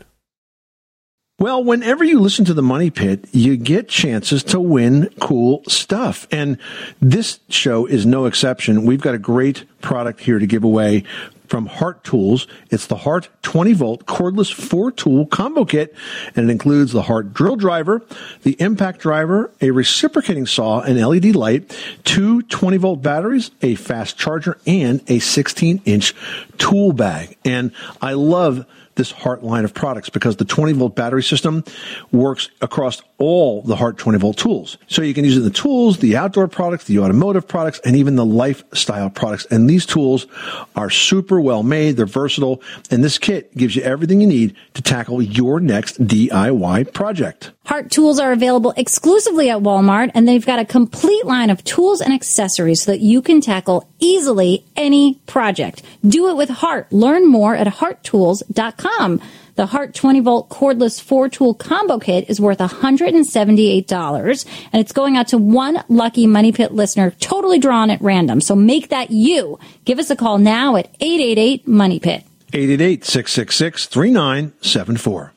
Well, 1.38 1.66
whenever 1.66 2.06
you 2.06 2.22
listen 2.22 2.46
to 2.46 2.54
the 2.54 2.62
Money 2.62 2.90
Pit, 2.90 3.28
you 3.34 3.58
get 3.58 3.90
chances 3.90 4.42
to 4.46 4.60
win 4.62 5.10
cool 5.20 5.64
stuff. 5.68 6.30
And 6.32 6.58
this 7.02 7.42
show 7.50 7.86
is 7.86 8.06
no 8.06 8.26
exception. 8.26 8.86
We've 8.86 9.02
got 9.02 9.16
a 9.16 9.20
great 9.20 9.66
product 9.82 10.22
here 10.22 10.40
to 10.40 10.48
give 10.48 10.64
away 10.64 11.04
from 11.48 11.66
Hart 11.66 12.06
Tools. 12.06 12.48
It's 12.72 12.88
the 12.88 12.96
Hart 12.96 13.28
20 13.42 13.74
volt 13.74 14.06
cordless 14.06 14.54
four 14.54 14.92
tool 14.92 15.26
combo 15.26 15.66
kit, 15.66 15.94
and 16.38 16.50
it 16.50 16.52
includes 16.54 16.94
the 16.94 17.02
Hart 17.02 17.34
drill 17.34 17.58
driver, 17.58 18.02
the 18.44 18.56
impact 18.62 19.02
driver, 19.02 19.52
a 19.60 19.72
reciprocating 19.72 20.46
saw, 20.46 20.80
an 20.84 20.98
LED 20.98 21.36
light, 21.36 21.78
two 22.06 22.44
20 22.44 22.78
volt 22.78 23.02
batteries, 23.02 23.52
a 23.62 23.76
fast 23.76 24.18
charger, 24.18 24.58
and 24.66 25.04
a 25.10 25.20
16 25.20 25.82
inch 25.84 26.16
tool 26.58 26.94
bag. 26.94 27.36
And 27.44 27.74
I 28.02 28.14
love 28.14 28.66
this 28.96 29.12
Hart 29.12 29.44
line 29.44 29.66
of 29.66 29.74
products 29.74 30.10
because 30.10 30.38
the 30.38 30.46
20 30.46 30.74
volt 30.74 30.96
battery 30.96 31.24
system 31.24 31.64
works 32.12 32.50
across 32.62 33.02
all 33.18 33.62
the 33.62 33.76
Hart 33.76 33.98
20 33.98 34.18
volt 34.20 34.38
tools. 34.38 34.78
So 34.88 35.02
you 35.02 35.14
can 35.14 35.26
use 35.26 35.36
it 35.36 35.40
in 35.40 35.46
the 35.46 35.52
tools, 35.52 36.00
the 36.00 36.18
outdoor 36.18 36.48
products, 36.48 36.86
the 36.86 37.00
automotive 37.00 37.48
products, 37.48 37.80
and 37.86 37.96
even 37.96 38.16
the 38.16 38.26
lifestyle 38.26 39.10
products. 39.10 39.46
And 39.46 39.70
these 39.70 39.86
tools 39.86 40.28
are 40.76 40.90
super 40.90 41.40
well 41.40 41.64
made. 41.64 41.98
They're 41.98 42.06
versatile. 42.06 42.62
And 42.92 43.04
this 43.04 43.18
kit 43.18 43.56
gives 43.56 43.76
you 43.76 43.82
everything 43.84 44.22
you 44.22 44.28
need 44.28 44.56
to 44.74 44.82
tackle 44.82 45.22
your 45.22 45.60
next 45.60 46.06
DIY 46.06 46.94
project. 46.94 47.52
Hart 47.66 47.90
tools 47.90 48.20
are 48.20 48.32
available 48.32 48.74
exclusively 48.78 49.50
at 49.50 49.60
Walmart, 49.60 50.12
and 50.14 50.28
they've 50.28 50.46
got 50.46 50.60
a 50.60 50.66
complete 50.66 51.26
line 51.26 51.50
of 51.50 51.64
tools 51.64 52.00
and 52.00 52.14
accessories 52.14 52.84
so 52.84 52.92
that 52.92 53.02
you 53.02 53.24
can 53.24 53.42
tackle 53.42 53.90
easily 54.00 54.64
any 54.76 55.16
project. 55.26 55.82
Do 56.08 56.30
it 56.30 56.38
with 56.38 56.50
Hart. 56.50 56.92
Learn 56.94 57.28
more 57.28 57.56
at 57.56 57.66
harttools.com. 57.66 59.20
The 59.56 59.66
Hart 59.66 59.96
20 59.96 60.20
volt 60.20 60.50
cordless 60.50 61.02
four 61.02 61.28
tool 61.30 61.54
combo 61.54 61.98
kit 61.98 62.30
is 62.30 62.42
worth 62.42 62.60
$178 62.60 64.46
and 64.74 64.82
it's 64.82 64.92
going 64.92 65.16
out 65.16 65.30
to 65.30 65.38
one 65.38 65.82
lucky 65.88 66.28
Money 66.28 66.52
Pit 66.52 66.74
listener 66.74 67.12
totally 67.22 67.58
drawn 67.58 67.90
at 67.90 68.02
random. 68.02 68.42
So 68.42 68.54
make 68.54 68.90
that 68.90 69.12
you. 69.12 69.58
Give 69.86 69.98
us 69.98 70.10
a 70.10 70.16
call 70.18 70.40
now 70.40 70.76
at 70.76 70.88
888 71.00 71.68
Money 71.70 72.00
Pit. 72.02 72.24
888 72.52 73.06
666 73.06 73.86
3974. 73.88 75.35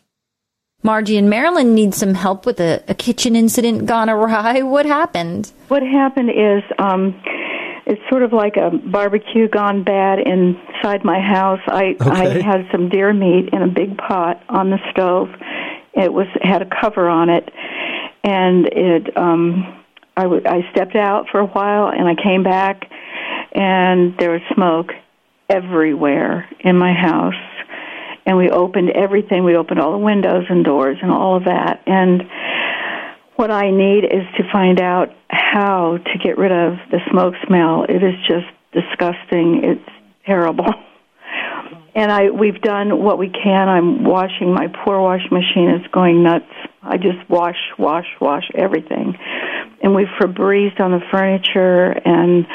Margie 0.89 1.19
in 1.19 1.29
Maryland 1.29 1.75
needs 1.75 1.99
some 1.99 2.15
help 2.15 2.47
with 2.47 2.59
a, 2.61 2.83
a 2.89 2.95
kitchen 2.95 3.37
incident 3.37 3.85
gone 3.85 4.09
awry. 4.09 4.63
What 4.79 4.87
happened? 4.87 5.53
What 5.69 5.83
happened 5.83 6.31
is 6.31 6.63
um, 6.79 7.15
it's 7.85 8.01
sort 8.09 8.23
of 8.23 8.33
like 8.33 8.57
a 8.57 8.71
barbecue 8.71 9.49
gone 9.49 9.85
bad 9.85 10.19
inside 10.19 11.05
my 11.05 11.21
house. 11.21 11.61
I 11.67 11.95
I 12.01 12.41
had 12.41 12.67
some 12.73 12.89
deer 12.89 13.13
meat 13.13 13.51
in 13.53 13.61
a 13.61 13.67
big 13.69 13.99
pot 13.99 14.43
on 14.49 14.71
the 14.71 14.79
stove. 14.91 15.29
It 15.93 16.11
was 16.11 16.27
had 16.41 16.63
a 16.63 16.69
cover 16.81 17.07
on 17.07 17.29
it, 17.29 17.51
and 18.25 18.67
it 18.69 19.15
um, 19.15 19.83
I 20.17 20.23
w- 20.23 20.43
I 20.47 20.71
stepped 20.71 20.97
out 20.97 21.27
for 21.31 21.41
a 21.41 21.47
while 21.47 21.89
and 21.89 22.09
I 22.09 22.15
came 22.15 22.43
back, 22.43 22.91
and 23.53 24.17
there 24.19 24.31
was 24.31 24.41
smoke 24.55 24.93
everywhere 25.51 26.49
in 26.61 26.79
my 26.79 26.95
house. 26.95 27.35
And 28.29 28.37
we 28.37 28.51
opened 28.51 28.91
everything. 28.91 29.43
We 29.43 29.57
opened 29.57 29.81
all 29.81 29.93
the 29.93 30.05
windows 30.05 30.45
and 30.51 30.63
doors 30.63 30.99
and 31.01 31.11
all 31.11 31.39
of 31.39 31.45
that. 31.45 31.83
And 31.87 32.25
what 33.37 33.51
I 33.51 33.71
need 33.71 34.05
is 34.05 34.27
to 34.37 34.43
find 34.53 34.83
out 34.83 35.09
how 35.31 35.97
to 35.97 36.19
get 36.23 36.37
rid 36.37 36.53
of 36.53 36.75
the 36.91 36.99
smoke 37.11 37.33
smell. 37.47 37.85
It 37.89 38.03
is 38.03 38.15
just 38.29 38.45
disgusting. 38.75 39.63
It's 39.65 39.91
terrible. 40.27 40.67
And 41.95 42.13
I 42.13 42.31
we've 42.31 42.61
done 42.61 43.03
what 43.03 43.19
we 43.19 43.29
can. 43.29 43.69
I'm 43.69 44.05
washing 44.05 44.55
my 44.55 44.69
poor 44.69 45.01
washing 45.01 45.31
machine 45.33 45.71
is 45.71 45.87
going 45.91 46.23
nuts. 46.23 46.45
I 46.81 46.97
just 46.97 47.29
wash, 47.29 47.57
wash, 47.77 48.07
wash 48.21 48.45
everything. 48.55 49.19
And 49.83 49.97
we've 49.97 50.07
Febrezed 50.21 50.79
on 50.79 50.93
the 50.93 51.01
furniture 51.11 51.91
and 51.91 52.47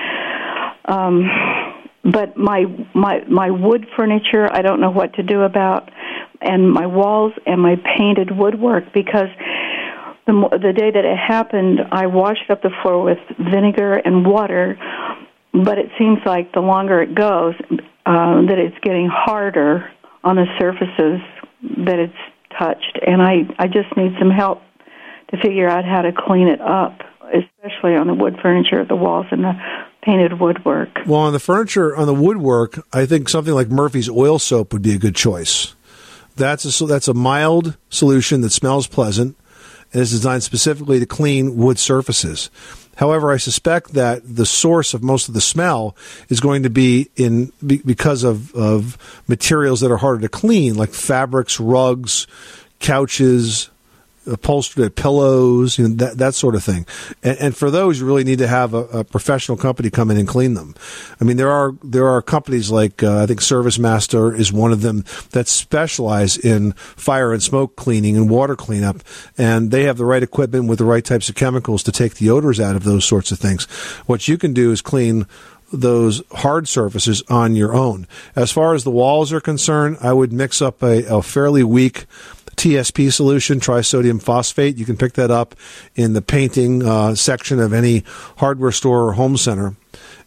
um 0.85 1.72
but 2.03 2.35
my 2.35 2.65
my 2.93 3.23
my 3.29 3.49
wood 3.49 3.87
furniture 3.95 4.47
I 4.51 4.61
don't 4.61 4.81
know 4.81 4.91
what 4.91 5.13
to 5.13 5.23
do 5.23 5.41
about. 5.41 5.89
And 6.41 6.69
my 6.69 6.85
walls 6.85 7.31
and 7.45 7.61
my 7.61 7.75
painted 7.97 8.37
woodwork 8.37 8.93
because 8.93 9.29
the 10.27 10.33
the 10.51 10.73
day 10.73 10.91
that 10.91 11.05
it 11.05 11.17
happened 11.17 11.79
I 11.91 12.07
washed 12.07 12.49
up 12.49 12.61
the 12.61 12.71
floor 12.81 13.03
with 13.03 13.19
vinegar 13.39 13.93
and 13.93 14.25
water. 14.25 14.77
But 15.53 15.77
it 15.77 15.91
seems 15.97 16.19
like 16.25 16.51
the 16.51 16.61
longer 16.61 17.01
it 17.01 17.15
goes 17.15 17.53
uh, 18.05 18.41
that 18.47 18.57
it's 18.57 18.77
getting 18.81 19.07
harder 19.07 19.89
on 20.23 20.35
the 20.35 20.45
surfaces 20.59 21.21
that 21.85 21.99
it's 21.99 22.57
touched. 22.59 22.99
And 23.05 23.21
I 23.21 23.47
I 23.57 23.67
just 23.67 23.95
need 23.95 24.13
some 24.19 24.31
help 24.31 24.61
to 25.31 25.37
figure 25.41 25.69
out 25.69 25.85
how 25.85 26.01
to 26.01 26.11
clean 26.11 26.47
it 26.47 26.59
up 26.59 26.99
especially 27.33 27.95
on 27.95 28.07
the 28.07 28.13
wood 28.13 28.37
furniture 28.41 28.83
the 28.85 28.95
walls 28.95 29.25
and 29.31 29.43
the 29.43 29.53
painted 30.03 30.39
woodwork 30.39 30.89
Well, 31.05 31.21
on 31.21 31.33
the 31.33 31.39
furniture, 31.39 31.95
on 31.95 32.07
the 32.07 32.13
woodwork, 32.13 32.79
I 32.91 33.05
think 33.05 33.29
something 33.29 33.53
like 33.53 33.69
Murphy's 33.69 34.09
oil 34.09 34.39
soap 34.39 34.73
would 34.73 34.81
be 34.81 34.93
a 34.93 34.99
good 34.99 35.15
choice. 35.15 35.75
That's 36.35 36.81
a 36.81 36.85
that's 36.85 37.07
a 37.07 37.13
mild 37.13 37.77
solution 37.89 38.41
that 38.41 38.51
smells 38.51 38.87
pleasant 38.87 39.37
and 39.91 40.01
is 40.01 40.11
designed 40.11 40.43
specifically 40.43 40.99
to 40.99 41.05
clean 41.05 41.55
wood 41.55 41.79
surfaces. 41.79 42.49
However, 42.95 43.31
I 43.31 43.37
suspect 43.37 43.93
that 43.93 44.21
the 44.23 44.45
source 44.45 44.93
of 44.93 45.03
most 45.03 45.27
of 45.27 45.33
the 45.33 45.41
smell 45.41 45.95
is 46.29 46.39
going 46.39 46.63
to 46.63 46.69
be 46.69 47.09
in 47.15 47.51
be, 47.65 47.77
because 47.77 48.23
of, 48.23 48.53
of 48.53 48.97
materials 49.27 49.81
that 49.81 49.91
are 49.91 49.97
harder 49.97 50.21
to 50.21 50.29
clean, 50.29 50.75
like 50.75 50.91
fabrics, 50.91 51.59
rugs, 51.59 52.27
couches, 52.79 53.69
upholstered 54.25 54.95
pillows, 54.95 55.77
you 55.77 55.87
know, 55.87 55.95
that 55.95 56.17
that 56.17 56.35
sort 56.35 56.55
of 56.55 56.63
thing. 56.63 56.85
And, 57.21 57.37
and 57.39 57.57
for 57.57 57.69
those, 57.69 57.99
you 57.99 58.05
really 58.05 58.23
need 58.23 58.39
to 58.39 58.47
have 58.47 58.73
a, 58.73 58.83
a 58.85 59.03
professional 59.03 59.57
company 59.57 59.89
come 59.89 60.11
in 60.11 60.17
and 60.17 60.27
clean 60.27 60.53
them. 60.53 60.75
I 61.19 61.23
mean, 61.23 61.37
there 61.37 61.51
are 61.51 61.73
there 61.83 62.07
are 62.07 62.21
companies 62.21 62.71
like 62.71 63.03
uh, 63.03 63.23
I 63.23 63.25
think 63.25 63.41
ServiceMaster 63.41 64.37
is 64.37 64.51
one 64.51 64.71
of 64.71 64.81
them 64.81 65.05
that 65.31 65.47
specialize 65.47 66.37
in 66.37 66.73
fire 66.73 67.33
and 67.33 67.41
smoke 67.41 67.75
cleaning 67.75 68.17
and 68.17 68.29
water 68.29 68.55
cleanup, 68.55 68.97
and 69.37 69.71
they 69.71 69.83
have 69.83 69.97
the 69.97 70.05
right 70.05 70.23
equipment 70.23 70.67
with 70.67 70.79
the 70.79 70.85
right 70.85 71.03
types 71.03 71.29
of 71.29 71.35
chemicals 71.35 71.83
to 71.83 71.91
take 71.91 72.15
the 72.15 72.29
odors 72.29 72.59
out 72.59 72.75
of 72.75 72.83
those 72.83 73.05
sorts 73.05 73.31
of 73.31 73.39
things. 73.39 73.65
What 74.05 74.27
you 74.27 74.37
can 74.37 74.53
do 74.53 74.71
is 74.71 74.81
clean 74.81 75.27
those 75.71 76.21
hard 76.31 76.67
surfaces 76.67 77.23
on 77.29 77.55
your 77.55 77.73
own. 77.73 78.07
As 78.35 78.51
far 78.51 78.75
as 78.75 78.83
the 78.83 78.91
walls 78.91 79.33
are 79.33 79.41
concerned, 79.41 79.97
I 80.01 80.13
would 80.13 80.31
mix 80.31 80.61
up 80.61 80.83
a, 80.83 81.03
a 81.05 81.21
fairly 81.23 81.63
weak 81.63 82.05
TSP 82.55 83.11
solution, 83.11 83.59
trisodium 83.59 84.21
phosphate. 84.21 84.77
You 84.77 84.85
can 84.85 84.97
pick 84.97 85.13
that 85.13 85.31
up 85.31 85.55
in 85.95 86.13
the 86.13 86.21
painting 86.21 86.85
uh, 86.85 87.15
section 87.15 87.59
of 87.59 87.73
any 87.73 88.03
hardware 88.37 88.71
store 88.71 89.07
or 89.07 89.13
home 89.13 89.37
center 89.37 89.75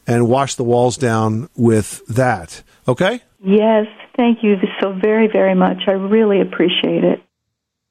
and 0.06 0.28
wash 0.28 0.54
the 0.54 0.64
walls 0.64 0.96
down 0.96 1.48
with 1.56 2.06
that. 2.06 2.62
Okay? 2.86 3.20
Yes, 3.40 3.86
thank 4.16 4.42
you 4.42 4.56
so 4.80 4.92
very, 4.92 5.28
very 5.28 5.54
much. 5.54 5.82
I 5.86 5.92
really 5.92 6.40
appreciate 6.40 7.04
it. 7.04 7.22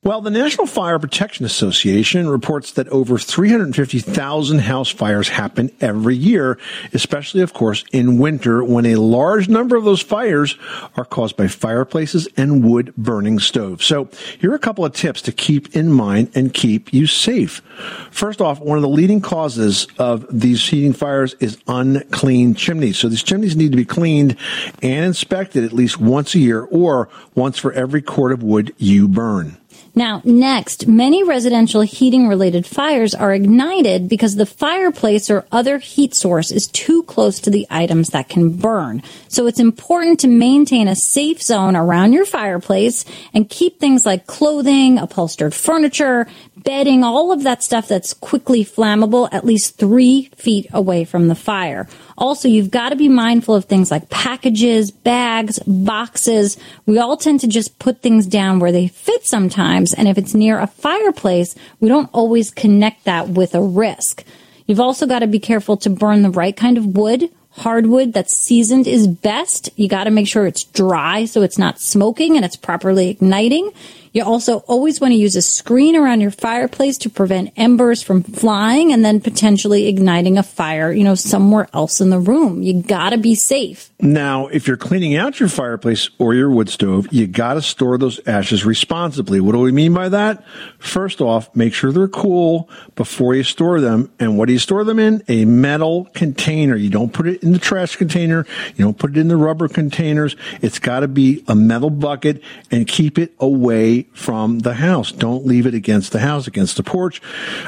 Well, 0.05 0.21
the 0.21 0.29
National 0.29 0.67
Fire 0.67 0.99
Protection 0.99 1.47
Association 1.47 2.29
reports 2.29 2.73
that 2.73 2.87
over 2.89 3.17
350,000 3.17 4.59
house 4.59 4.91
fires 4.91 5.29
happen 5.29 5.71
every 5.81 6.15
year, 6.15 6.59
especially, 6.93 7.41
of 7.41 7.53
course, 7.53 7.83
in 7.91 8.19
winter 8.19 8.63
when 8.63 8.85
a 8.85 8.97
large 8.97 9.49
number 9.49 9.75
of 9.75 9.83
those 9.83 10.01
fires 10.01 10.59
are 10.95 11.05
caused 11.05 11.35
by 11.37 11.47
fireplaces 11.47 12.27
and 12.37 12.63
wood 12.63 12.93
burning 12.95 13.39
stoves. 13.39 13.87
So 13.87 14.07
here 14.37 14.51
are 14.51 14.55
a 14.55 14.59
couple 14.59 14.85
of 14.85 14.93
tips 14.93 15.23
to 15.23 15.31
keep 15.31 15.75
in 15.75 15.91
mind 15.91 16.29
and 16.35 16.53
keep 16.53 16.93
you 16.93 17.07
safe. 17.07 17.63
First 18.11 18.41
off, 18.41 18.59
one 18.59 18.77
of 18.77 18.83
the 18.83 18.87
leading 18.87 19.21
causes 19.21 19.87
of 19.97 20.27
these 20.29 20.63
heating 20.67 20.93
fires 20.93 21.33
is 21.39 21.57
unclean 21.67 22.53
chimneys. 22.53 22.99
So 22.99 23.09
these 23.09 23.23
chimneys 23.23 23.55
need 23.55 23.71
to 23.71 23.77
be 23.77 23.85
cleaned 23.85 24.37
and 24.83 25.03
inspected 25.03 25.63
at 25.63 25.73
least 25.73 25.99
once 25.99 26.35
a 26.35 26.39
year 26.39 26.61
or 26.61 27.09
once 27.33 27.57
for 27.57 27.73
every 27.73 28.03
cord 28.03 28.33
of 28.33 28.43
wood 28.43 28.71
you 28.77 29.07
burn. 29.07 29.57
Now, 29.97 30.21
next, 30.25 30.87
many 30.87 31.23
residential 31.23 31.81
heating 31.81 32.27
related 32.27 32.65
fires 32.65 33.15
are 33.15 33.33
ignited 33.33 34.09
because 34.09 34.35
the 34.35 34.45
fireplace 34.45 35.29
or 35.29 35.45
other 35.53 35.77
heat 35.77 36.13
source 36.13 36.51
is 36.51 36.67
too 36.67 37.03
close 37.03 37.39
to 37.41 37.49
the 37.49 37.65
items 37.69 38.09
that 38.09 38.27
can 38.27 38.57
burn. 38.57 39.03
So 39.29 39.47
it's 39.47 39.59
important 39.59 40.19
to 40.19 40.27
maintain 40.27 40.89
a 40.89 40.95
safe 40.95 41.41
zone 41.41 41.77
around 41.77 42.11
your 42.11 42.25
fireplace 42.25 43.05
and 43.33 43.49
keep 43.49 43.79
things 43.79 44.05
like 44.05 44.27
clothing, 44.27 44.97
upholstered 44.97 45.55
furniture, 45.55 46.27
bedding, 46.65 47.03
all 47.03 47.31
of 47.31 47.43
that 47.43 47.63
stuff 47.63 47.87
that's 47.87 48.13
quickly 48.13 48.65
flammable 48.65 49.29
at 49.31 49.45
least 49.45 49.77
three 49.77 50.29
feet 50.35 50.67
away 50.73 51.05
from 51.05 51.29
the 51.29 51.35
fire. 51.35 51.87
Also, 52.17 52.49
you've 52.49 52.71
got 52.71 52.89
to 52.89 52.95
be 52.95 53.07
mindful 53.07 53.55
of 53.55 53.65
things 53.65 53.91
like 53.91 54.09
packages, 54.09 54.91
bags, 54.91 55.59
boxes. 55.59 56.57
We 56.85 56.97
all 56.97 57.15
tend 57.15 57.39
to 57.41 57.47
just 57.47 57.79
put 57.79 58.01
things 58.01 58.25
down 58.25 58.59
where 58.59 58.71
they 58.71 58.87
fit 58.87 59.25
sometimes. 59.25 59.93
And 59.93 60.07
if 60.07 60.17
it's 60.17 60.33
near 60.33 60.59
a 60.59 60.67
fireplace, 60.67 61.55
we 61.79 61.87
don't 61.87 62.09
always 62.11 62.51
connect 62.51 63.05
that 63.05 63.29
with 63.29 63.55
a 63.55 63.61
risk. 63.61 64.25
You've 64.65 64.81
also 64.81 65.05
got 65.05 65.19
to 65.19 65.27
be 65.27 65.39
careful 65.39 65.77
to 65.77 65.89
burn 65.89 66.23
the 66.23 66.31
right 66.31 66.55
kind 66.55 66.77
of 66.77 66.97
wood. 66.97 67.29
Hardwood 67.51 68.11
that's 68.11 68.35
seasoned 68.35 68.85
is 68.85 69.07
best. 69.07 69.69
You 69.77 69.87
got 69.87 70.05
to 70.05 70.11
make 70.11 70.27
sure 70.27 70.45
it's 70.45 70.63
dry 70.63 71.23
so 71.23 71.41
it's 71.41 71.57
not 71.57 71.79
smoking 71.79 72.35
and 72.35 72.43
it's 72.43 72.57
properly 72.57 73.09
igniting. 73.09 73.71
You 74.15 74.23
also 74.23 74.59
always 74.59 75.01
want 75.01 75.11
to 75.11 75.17
use 75.17 75.35
a 75.35 75.41
screen 75.41 75.93
around 75.93 76.21
your 76.21 76.31
fireplace 76.31 76.97
to 76.99 77.09
prevent 77.09 77.51
embers 77.57 78.01
from 78.01 78.23
flying 78.23 78.93
and 78.93 79.03
then 79.03 79.19
potentially 79.19 79.89
igniting 79.89 80.37
a 80.37 80.43
fire, 80.43 80.89
you 80.89 81.03
know, 81.03 81.15
somewhere 81.15 81.67
else 81.73 81.99
in 81.99 82.11
the 82.11 82.19
room. 82.19 82.63
You 82.63 82.81
gotta 82.81 83.17
be 83.17 83.35
safe. 83.35 83.91
Now, 83.99 84.47
if 84.47 84.67
you're 84.67 84.77
cleaning 84.77 85.15
out 85.15 85.39
your 85.39 85.49
fireplace 85.49 86.09
or 86.17 86.33
your 86.33 86.49
wood 86.49 86.69
stove, 86.69 87.07
you 87.11 87.27
got 87.27 87.55
to 87.55 87.61
store 87.61 87.97
those 87.97 88.19
ashes 88.27 88.65
responsibly. 88.65 89.39
What 89.39 89.53
do 89.53 89.59
we 89.59 89.71
mean 89.71 89.93
by 89.93 90.09
that? 90.09 90.43
First 90.79 91.21
off, 91.21 91.53
make 91.55 91.73
sure 91.73 91.91
they're 91.93 92.07
cool 92.09 92.69
before 92.95 93.35
you 93.35 93.43
store 93.43 93.79
them. 93.79 94.11
And 94.19 94.37
what 94.37 94.47
do 94.47 94.53
you 94.53 94.59
store 94.59 94.83
them 94.83 94.99
in? 94.99 95.23
A 95.29 95.45
metal 95.45 96.09
container. 96.13 96.75
You 96.75 96.89
don't 96.89 97.13
put 97.13 97.25
it 97.25 97.41
in 97.41 97.53
the 97.53 97.59
trash 97.59 97.95
container. 97.95 98.45
You 98.75 98.85
don't 98.85 98.97
put 98.97 99.11
it 99.11 99.17
in 99.17 99.29
the 99.29 99.37
rubber 99.37 99.69
containers. 99.69 100.35
It's 100.61 100.79
got 100.79 100.99
to 100.99 101.07
be 101.07 101.43
a 101.47 101.55
metal 101.55 101.89
bucket 101.89 102.43
and 102.71 102.87
keep 102.87 103.17
it 103.17 103.33
away 103.39 104.04
from 104.13 104.59
the 104.59 104.75
house. 104.75 105.11
Don't 105.11 105.45
leave 105.45 105.65
it 105.65 105.73
against 105.73 106.11
the 106.11 106.19
house, 106.19 106.47
against 106.47 106.77
the 106.77 106.83
porch. 106.83 107.21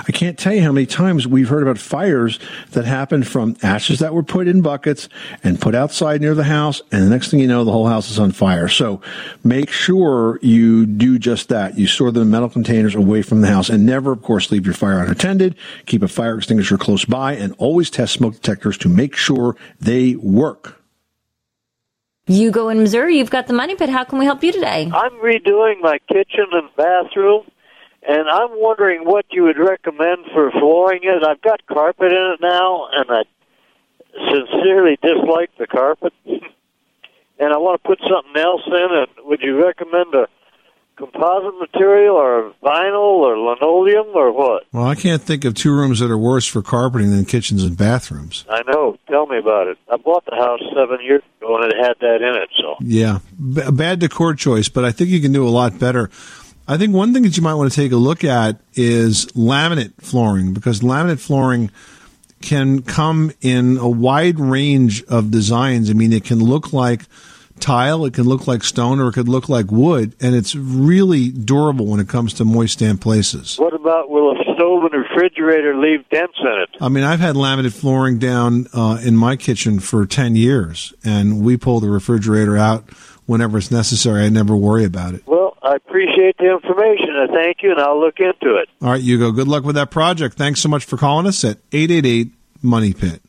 I 0.07 0.11
can't 0.11 0.37
tell 0.37 0.53
you 0.53 0.61
how 0.61 0.71
many 0.71 0.85
times 0.85 1.27
we've 1.27 1.49
heard 1.49 1.63
about 1.63 1.77
fires 1.77 2.39
that 2.71 2.85
happened 2.85 3.27
from 3.27 3.57
ashes 3.61 3.99
that 3.99 4.13
were 4.13 4.23
put 4.23 4.47
in 4.47 4.61
buckets 4.61 5.09
and 5.43 5.59
put 5.59 5.75
outside 5.75 6.21
near 6.21 6.35
the 6.35 6.43
house. 6.43 6.81
And 6.91 7.03
the 7.03 7.09
next 7.09 7.31
thing 7.31 7.39
you 7.39 7.47
know, 7.47 7.63
the 7.63 7.71
whole 7.71 7.87
house 7.87 8.09
is 8.09 8.19
on 8.19 8.31
fire. 8.31 8.67
So 8.67 9.01
make 9.43 9.69
sure 9.69 10.39
you 10.41 10.85
do 10.85 11.19
just 11.19 11.49
that. 11.49 11.77
You 11.77 11.87
store 11.87 12.11
them 12.11 12.23
in 12.23 12.29
metal 12.29 12.49
containers 12.49 12.95
away 12.95 13.21
from 13.21 13.41
the 13.41 13.47
house 13.47 13.69
and 13.69 13.85
never, 13.85 14.11
of 14.11 14.21
course, 14.21 14.51
leave 14.51 14.65
your 14.65 14.73
fire 14.73 14.99
unattended. 14.99 15.55
Keep 15.85 16.03
a 16.03 16.07
fire 16.07 16.37
extinguisher 16.37 16.77
close 16.77 17.05
by 17.05 17.33
and 17.33 17.53
always 17.57 17.89
test 17.89 18.13
smoke 18.13 18.33
detectors 18.35 18.77
to 18.79 18.89
make 18.89 19.15
sure 19.15 19.55
they 19.79 20.15
work. 20.15 20.76
Hugo 22.27 22.67
in 22.67 22.79
Missouri, 22.79 23.17
you've 23.17 23.29
got 23.29 23.47
the 23.47 23.53
money 23.53 23.75
pit. 23.75 23.89
How 23.89 24.03
can 24.03 24.19
we 24.19 24.25
help 24.25 24.43
you 24.43 24.51
today? 24.51 24.91
I'm 24.93 25.13
redoing 25.13 25.79
my 25.81 25.97
kitchen 26.11 26.45
and 26.51 26.69
bathroom, 26.75 27.43
and 28.07 28.27
I'm 28.29 28.49
wondering 28.51 29.05
what 29.05 29.25
you 29.31 29.43
would 29.43 29.57
recommend 29.57 30.25
for 30.33 30.51
flooring 30.51 31.01
it. 31.03 31.23
I've 31.23 31.41
got 31.41 31.65
carpet 31.67 32.11
in 32.11 32.35
it 32.35 32.41
now, 32.41 32.89
and 32.91 33.05
I 33.09 33.23
sincerely 34.29 34.97
dislike 35.01 35.51
the 35.57 35.67
carpet, 35.67 36.13
and 36.25 37.53
I 37.53 37.57
want 37.57 37.81
to 37.81 37.87
put 37.87 37.99
something 37.99 38.35
else 38.35 38.63
in 38.67 38.89
it. 38.91 39.09
Would 39.25 39.41
you 39.41 39.65
recommend 39.65 40.13
a 40.13 40.27
composite 40.97 41.57
material 41.59 42.15
or 42.15 42.53
vinyl 42.63 43.21
or 43.21 43.37
linoleum 43.37 44.07
or 44.15 44.31
what? 44.31 44.63
Well, 44.73 44.85
I 44.85 44.95
can't 44.95 45.21
think 45.21 45.45
of 45.45 45.53
two 45.53 45.71
rooms 45.71 45.99
that 45.99 46.09
are 46.11 46.17
worse 46.17 46.45
for 46.47 46.61
carpeting 46.61 47.11
than 47.11 47.23
kitchens 47.25 47.63
and 47.63 47.77
bathrooms. 47.77 48.45
I 48.49 48.63
know. 48.67 48.97
Tell 49.07 49.25
me 49.27 49.37
about 49.37 49.67
it. 49.67 49.77
I 49.91 49.97
bought 49.97 50.25
the 50.25 50.35
house 50.35 50.59
seven 50.75 50.99
years 51.03 51.21
ago 51.39 51.61
and 51.61 51.71
it 51.71 51.77
had 51.77 51.95
that 52.01 52.21
in 52.21 52.35
it. 52.41 52.49
So 52.59 52.75
Yeah, 52.81 53.19
B- 53.53 53.61
a 53.61 53.71
bad 53.71 53.99
decor 53.99 54.33
choice, 54.33 54.67
but 54.69 54.83
I 54.83 54.91
think 54.91 55.09
you 55.09 55.21
can 55.21 55.31
do 55.31 55.47
a 55.47 55.49
lot 55.49 55.79
better. 55.79 56.09
I 56.67 56.77
think 56.77 56.93
one 56.93 57.13
thing 57.13 57.23
that 57.23 57.37
you 57.37 57.43
might 57.43 57.53
want 57.53 57.71
to 57.71 57.75
take 57.75 57.91
a 57.93 57.95
look 57.97 58.23
at 58.25 58.59
is 58.73 59.27
laminate 59.27 59.93
flooring 60.01 60.53
because 60.53 60.81
laminate 60.81 61.19
flooring 61.19 61.71
can 62.41 62.81
come 62.81 63.31
in 63.41 63.77
a 63.77 63.87
wide 63.87 64.39
range 64.39 65.03
of 65.05 65.31
designs. 65.31 65.89
I 65.89 65.93
mean, 65.93 66.11
it 66.11 66.23
can 66.25 66.39
look 66.39 66.73
like 66.73 67.03
tile, 67.59 68.05
it 68.05 68.13
can 68.13 68.23
look 68.25 68.47
like 68.47 68.63
stone, 68.63 68.99
or 68.99 69.09
it 69.09 69.13
could 69.13 69.27
look 69.27 69.49
like 69.49 69.71
wood, 69.71 70.15
and 70.21 70.35
it's 70.35 70.55
really 70.55 71.29
durable 71.29 71.87
when 71.87 71.99
it 71.99 72.07
comes 72.07 72.33
to 72.35 72.45
moist, 72.45 72.79
damp 72.79 73.01
places. 73.01 73.57
what 73.57 73.73
about 73.73 74.09
will 74.09 74.31
a 74.31 74.43
stove 74.55 74.83
and 74.83 74.93
refrigerator 74.93 75.75
leave 75.75 76.07
dents 76.09 76.37
in 76.39 76.61
it? 76.61 76.69
I 76.81 76.89
mean, 76.89 77.03
I've 77.03 77.19
had 77.19 77.35
laminate 77.35 77.73
flooring 77.73 78.19
down 78.19 78.67
uh, 78.73 78.99
in 79.03 79.15
my 79.15 79.35
kitchen 79.35 79.79
for 79.79 80.05
10 80.05 80.35
years, 80.35 80.93
and 81.03 81.41
we 81.41 81.57
pull 81.57 81.79
the 81.79 81.89
refrigerator 81.89 82.57
out 82.57 82.89
whenever 83.25 83.57
it's 83.57 83.71
necessary. 83.71 84.25
I 84.25 84.29
never 84.29 84.55
worry 84.55 84.85
about 84.85 85.13
it. 85.13 85.23
Well, 85.27 85.57
I 85.61 85.75
appreciate 85.75 86.37
the 86.37 86.51
information. 86.51 87.09
I 87.17 87.27
thank 87.27 87.57
you, 87.61 87.71
and 87.71 87.79
I'll 87.79 87.99
look 87.99 88.19
into 88.19 88.55
it. 88.55 88.69
All 88.81 88.91
right, 88.91 89.01
Hugo, 89.01 89.31
good 89.31 89.47
luck 89.47 89.63
with 89.63 89.75
that 89.75 89.91
project. 89.91 90.37
Thanks 90.37 90.61
so 90.61 90.69
much 90.69 90.85
for 90.85 90.97
calling 90.97 91.27
us 91.27 91.43
at 91.43 91.57
888 91.71 92.31
Money 92.61 92.93
Pit. 92.93 93.21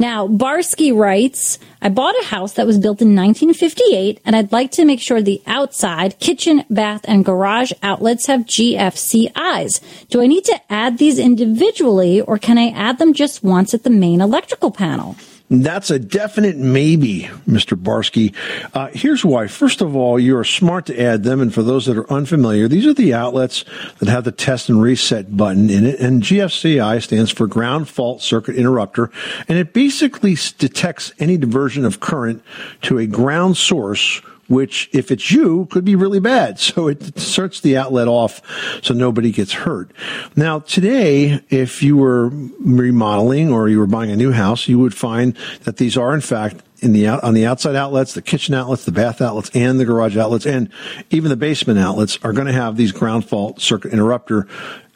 Now, 0.00 0.26
Barsky 0.26 0.96
writes, 0.96 1.58
I 1.82 1.90
bought 1.90 2.14
a 2.22 2.24
house 2.24 2.54
that 2.54 2.66
was 2.66 2.78
built 2.78 3.02
in 3.02 3.14
1958 3.14 4.22
and 4.24 4.34
I'd 4.34 4.50
like 4.50 4.70
to 4.72 4.86
make 4.86 4.98
sure 4.98 5.20
the 5.20 5.42
outside, 5.46 6.18
kitchen, 6.18 6.64
bath, 6.70 7.02
and 7.04 7.22
garage 7.22 7.72
outlets 7.82 8.24
have 8.24 8.46
GFCIs. 8.46 10.08
Do 10.08 10.22
I 10.22 10.26
need 10.26 10.44
to 10.46 10.58
add 10.70 10.96
these 10.96 11.18
individually 11.18 12.22
or 12.22 12.38
can 12.38 12.56
I 12.56 12.70
add 12.70 12.96
them 12.96 13.12
just 13.12 13.44
once 13.44 13.74
at 13.74 13.82
the 13.82 13.90
main 13.90 14.22
electrical 14.22 14.70
panel? 14.70 15.16
That's 15.50 15.90
a 15.90 15.98
definite 15.98 16.56
maybe, 16.58 17.28
Mr. 17.48 17.76
Barsky. 17.76 18.32
Uh, 18.72 18.88
here's 18.92 19.24
why. 19.24 19.48
First 19.48 19.80
of 19.80 19.96
all, 19.96 20.16
you're 20.16 20.44
smart 20.44 20.86
to 20.86 21.00
add 21.00 21.24
them. 21.24 21.40
And 21.40 21.52
for 21.52 21.64
those 21.64 21.86
that 21.86 21.98
are 21.98 22.10
unfamiliar, 22.10 22.68
these 22.68 22.86
are 22.86 22.94
the 22.94 23.12
outlets 23.12 23.64
that 23.98 24.08
have 24.08 24.22
the 24.22 24.30
test 24.30 24.68
and 24.68 24.80
reset 24.80 25.36
button 25.36 25.68
in 25.68 25.84
it. 25.84 25.98
And 25.98 26.22
GFCI 26.22 27.02
stands 27.02 27.32
for 27.32 27.48
ground 27.48 27.88
fault 27.88 28.22
circuit 28.22 28.54
interrupter. 28.54 29.10
And 29.48 29.58
it 29.58 29.72
basically 29.72 30.36
detects 30.58 31.12
any 31.18 31.36
diversion 31.36 31.84
of 31.84 31.98
current 31.98 32.44
to 32.82 32.98
a 32.98 33.06
ground 33.06 33.56
source 33.56 34.22
which 34.50 34.90
if 34.92 35.12
it's 35.12 35.30
you 35.30 35.66
could 35.70 35.84
be 35.84 35.94
really 35.94 36.20
bad. 36.20 36.58
So 36.70 36.88
it 36.88 37.18
starts 37.18 37.60
the 37.60 37.76
outlet 37.76 38.06
off 38.06 38.40
so 38.82 38.94
nobody 38.94 39.32
gets 39.32 39.52
hurt. 39.52 39.90
Now 40.36 40.60
today, 40.60 41.40
if 41.50 41.82
you 41.82 41.96
were 41.96 42.28
remodeling 42.28 43.52
or 43.52 43.68
you 43.68 43.78
were 43.78 43.86
buying 43.86 44.10
a 44.10 44.16
new 44.16 44.30
house, 44.32 44.68
you 44.68 44.78
would 44.78 44.94
find 44.94 45.36
that 45.64 45.78
these 45.78 45.96
are 45.96 46.14
in 46.14 46.20
fact 46.20 46.62
in 46.80 46.92
the 46.92 47.08
on 47.08 47.34
the 47.34 47.46
outside 47.46 47.76
outlets, 47.76 48.14
the 48.14 48.22
kitchen 48.22 48.54
outlets, 48.54 48.84
the 48.84 48.92
bath 48.92 49.20
outlets, 49.20 49.50
and 49.54 49.78
the 49.78 49.84
garage 49.84 50.16
outlets, 50.16 50.46
and 50.46 50.70
even 51.10 51.28
the 51.28 51.36
basement 51.36 51.78
outlets 51.78 52.18
are 52.22 52.32
going 52.32 52.46
to 52.46 52.52
have 52.52 52.76
these 52.76 52.92
ground 52.92 53.28
fault 53.28 53.60
circuit 53.60 53.92
interrupter 53.92 54.46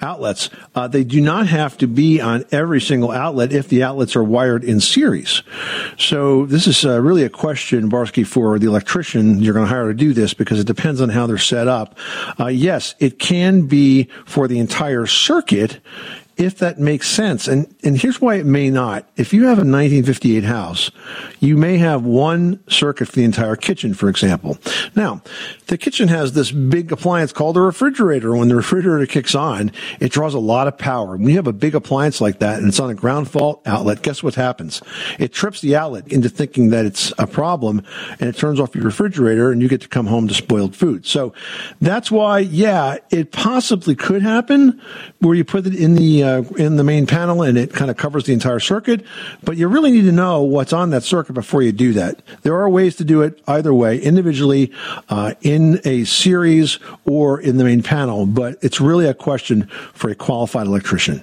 outlets. 0.00 0.50
Uh, 0.74 0.86
they 0.88 1.04
do 1.04 1.20
not 1.20 1.46
have 1.46 1.78
to 1.78 1.86
be 1.86 2.20
on 2.20 2.44
every 2.52 2.80
single 2.80 3.10
outlet 3.10 3.52
if 3.52 3.68
the 3.68 3.82
outlets 3.82 4.16
are 4.16 4.24
wired 4.24 4.62
in 4.64 4.80
series. 4.80 5.42
So 5.98 6.46
this 6.46 6.66
is 6.66 6.84
uh, 6.84 7.00
really 7.00 7.22
a 7.22 7.30
question, 7.30 7.90
Barsky, 7.90 8.26
for 8.26 8.58
the 8.58 8.66
electrician 8.66 9.40
you're 9.40 9.54
going 9.54 9.66
to 9.66 9.72
hire 9.72 9.88
to 9.88 9.94
do 9.94 10.12
this 10.12 10.34
because 10.34 10.60
it 10.60 10.66
depends 10.66 11.00
on 11.00 11.08
how 11.08 11.26
they're 11.26 11.38
set 11.38 11.68
up. 11.68 11.96
Uh, 12.38 12.46
yes, 12.46 12.94
it 12.98 13.18
can 13.18 13.66
be 13.66 14.08
for 14.26 14.48
the 14.48 14.58
entire 14.58 15.06
circuit 15.06 15.80
if 16.36 16.58
that 16.58 16.78
makes 16.78 17.08
sense. 17.08 17.48
And, 17.48 17.72
and 17.82 17.98
here's 17.98 18.20
why 18.20 18.36
it 18.36 18.46
may 18.46 18.70
not. 18.70 19.08
If 19.16 19.32
you 19.32 19.42
have 19.42 19.58
a 19.58 19.66
1958 19.66 20.44
house, 20.44 20.90
you 21.40 21.56
may 21.56 21.78
have 21.78 22.04
one 22.04 22.62
circuit 22.68 23.08
for 23.08 23.16
the 23.16 23.24
entire 23.24 23.56
kitchen, 23.56 23.94
for 23.94 24.08
example. 24.08 24.58
Now, 24.94 25.22
the 25.66 25.78
kitchen 25.78 26.08
has 26.08 26.32
this 26.32 26.50
big 26.50 26.92
appliance 26.92 27.32
called 27.32 27.56
a 27.56 27.60
refrigerator. 27.60 28.36
When 28.36 28.48
the 28.48 28.56
refrigerator 28.56 29.06
kicks 29.06 29.34
on, 29.34 29.72
it 30.00 30.12
draws 30.12 30.34
a 30.34 30.38
lot 30.38 30.68
of 30.68 30.76
power. 30.76 31.16
When 31.16 31.28
you 31.28 31.36
have 31.36 31.46
a 31.46 31.52
big 31.52 31.74
appliance 31.74 32.20
like 32.20 32.40
that 32.40 32.58
and 32.58 32.68
it's 32.68 32.80
on 32.80 32.90
a 32.90 32.94
ground 32.94 33.30
fault 33.30 33.62
outlet, 33.66 34.02
guess 34.02 34.22
what 34.22 34.34
happens? 34.34 34.82
It 35.18 35.32
trips 35.32 35.60
the 35.60 35.76
outlet 35.76 36.08
into 36.08 36.28
thinking 36.28 36.70
that 36.70 36.84
it's 36.84 37.12
a 37.18 37.26
problem 37.26 37.82
and 38.20 38.28
it 38.28 38.36
turns 38.36 38.60
off 38.60 38.74
your 38.74 38.84
refrigerator 38.84 39.50
and 39.50 39.62
you 39.62 39.68
get 39.68 39.80
to 39.82 39.88
come 39.88 40.06
home 40.06 40.28
to 40.28 40.34
spoiled 40.34 40.76
food. 40.76 41.06
So 41.06 41.32
that's 41.80 42.10
why, 42.10 42.40
yeah, 42.40 42.98
it 43.10 43.32
possibly 43.32 43.94
could 43.94 44.22
happen 44.22 44.80
where 45.20 45.34
you 45.34 45.44
put 45.44 45.66
it 45.66 45.74
in 45.74 45.94
the 45.94 46.22
uh, 46.22 46.42
in 46.56 46.76
the 46.76 46.84
main 46.84 47.06
panel 47.06 47.42
and 47.42 47.56
it 47.56 47.72
kind 47.72 47.90
of 47.90 47.96
covers 47.96 48.24
the 48.24 48.32
entire 48.32 48.60
circuit. 48.60 49.04
But 49.42 49.56
you 49.56 49.68
really 49.68 49.90
need 49.90 50.02
to 50.02 50.12
know 50.12 50.42
what's 50.42 50.72
on 50.72 50.90
that 50.90 51.02
circuit 51.02 51.32
before 51.32 51.62
you 51.62 51.72
do 51.72 51.92
that. 51.94 52.22
There 52.42 52.54
are 52.54 52.68
ways 52.68 52.96
to 52.96 53.04
do 53.04 53.22
it 53.22 53.40
either 53.46 53.72
way, 53.72 53.98
individually, 54.00 54.72
uh, 55.08 55.34
a 55.84 56.04
series, 56.04 56.78
or 57.04 57.40
in 57.40 57.56
the 57.56 57.64
main 57.64 57.82
panel. 57.82 58.26
But 58.26 58.58
it's 58.62 58.80
really 58.80 59.06
a 59.06 59.14
question 59.14 59.66
for 59.92 60.10
a 60.10 60.14
qualified 60.14 60.66
electrician. 60.66 61.22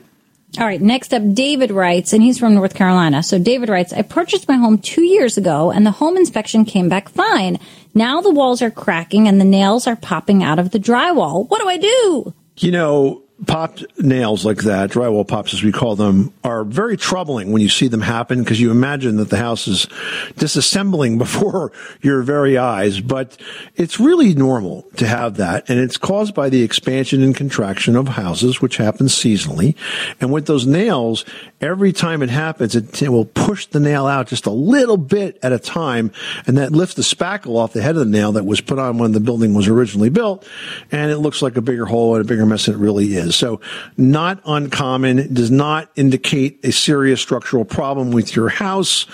All 0.60 0.66
right, 0.66 0.82
next 0.82 1.14
up, 1.14 1.24
David 1.34 1.72
writes, 1.72 2.12
and 2.12 2.22
he's 2.22 2.38
from 2.38 2.56
North 2.56 2.74
Carolina. 2.74 3.24
So 3.24 3.40
David 3.40 3.70
writes, 3.70 3.94
I 3.94 4.02
purchased 4.02 4.50
my 4.50 4.58
home 4.58 4.80
two 4.80 5.04
years 5.04 5.38
ago 5.38 5.72
and 5.72 5.86
the 5.86 5.92
home 5.92 6.18
inspection 6.18 6.66
came 6.66 6.90
back 6.90 7.08
fine. 7.08 7.58
Now 7.94 8.20
the 8.20 8.32
walls 8.32 8.62
are 8.62 8.70
cracking 8.70 9.30
and 9.30 9.40
the 9.40 9.46
nails 9.46 9.88
are 9.88 9.96
popping 9.96 10.44
out 10.44 10.60
of 10.60 10.72
the 10.72 10.80
drywall. 10.80 11.50
What 11.50 11.62
do 11.62 11.70
I 11.70 11.78
do? 11.78 12.34
You 12.58 12.72
know, 12.72 13.24
popped 13.48 13.84
nails 14.00 14.46
like 14.46 14.60
that, 14.60 14.92
drywall 14.92 15.28
pops 15.28 15.54
as 15.54 15.64
we 15.64 15.72
call 15.72 15.96
them, 15.96 16.34
are 16.44 16.64
very 16.64 16.98
troubling 16.98 17.52
when 17.52 17.62
you 17.62 17.70
see 17.70 17.88
them 17.88 18.02
happen 18.02 18.44
because 18.44 18.60
you 18.60 18.72
imagine 18.72 19.18
that 19.18 19.30
the 19.30 19.38
house 19.38 19.68
is 19.68 19.88
disassembling 20.36 21.18
before 21.18 21.72
your 22.02 22.22
very 22.22 22.58
eyes. 22.58 23.00
But 23.02 23.38
it's 23.76 24.00
really 24.00 24.34
normal 24.34 24.84
to 24.98 25.08
have 25.08 25.38
that. 25.38 25.70
And 25.70 25.80
it's 25.80 25.98
caused 25.98 26.36
by 26.36 26.50
the 26.50 26.62
expansion 26.62 27.24
and 27.24 27.36
contraction 27.36 27.96
of 27.96 28.08
houses, 28.08 28.62
which 28.62 28.78
happens 28.78 29.14
seasonally. 29.14 29.76
And 30.20 30.32
with 30.32 30.46
those 30.46 30.68
nails, 30.68 31.26
every 31.60 31.94
time 31.94 32.22
it 32.22 32.30
happens, 32.30 32.76
it, 32.76 33.02
it 33.02 33.10
will 33.10 33.26
push 33.26 33.66
the 33.68 33.80
nail 33.80 34.08
out 34.08 34.28
just 34.28 34.46
a 34.46 34.52
little 34.52 34.98
bit 34.98 35.39
at 35.42 35.52
a 35.52 35.60
time. 35.60 36.12
And 36.46 36.58
that 36.58 36.72
lifts 36.72 36.96
the 36.96 37.02
spackle 37.02 37.58
off 37.58 37.74
the 37.74 37.82
head 37.82 37.96
of 37.96 38.00
the 38.00 38.06
nail 38.06 38.34
that 38.34 38.46
was 38.46 38.62
put 38.62 38.80
on 38.80 38.98
when 38.98 39.14
the 39.14 39.20
building 39.20 39.54
was 39.54 39.68
originally 39.68 40.10
built. 40.10 40.48
And 40.92 41.12
it 41.12 41.18
looks 41.18 41.42
like 41.42 41.58
a 41.58 41.62
bigger 41.62 41.86
hole 41.86 42.16
and 42.16 42.24
a 42.24 42.28
bigger 42.28 42.46
mess 42.46 42.66
than 42.66 42.76
it 42.76 42.78
really 42.78 43.16
is. 43.16 43.31
So 43.32 43.62
not 43.98 44.42
uncommon. 44.46 45.34
Does 45.34 45.52
not 45.52 45.90
indicate 45.96 46.60
a 46.64 46.72
serious 46.72 47.22
structural 47.22 47.66
problem 47.66 48.12
with 48.12 48.36
your 48.36 48.50
house. 48.50 49.06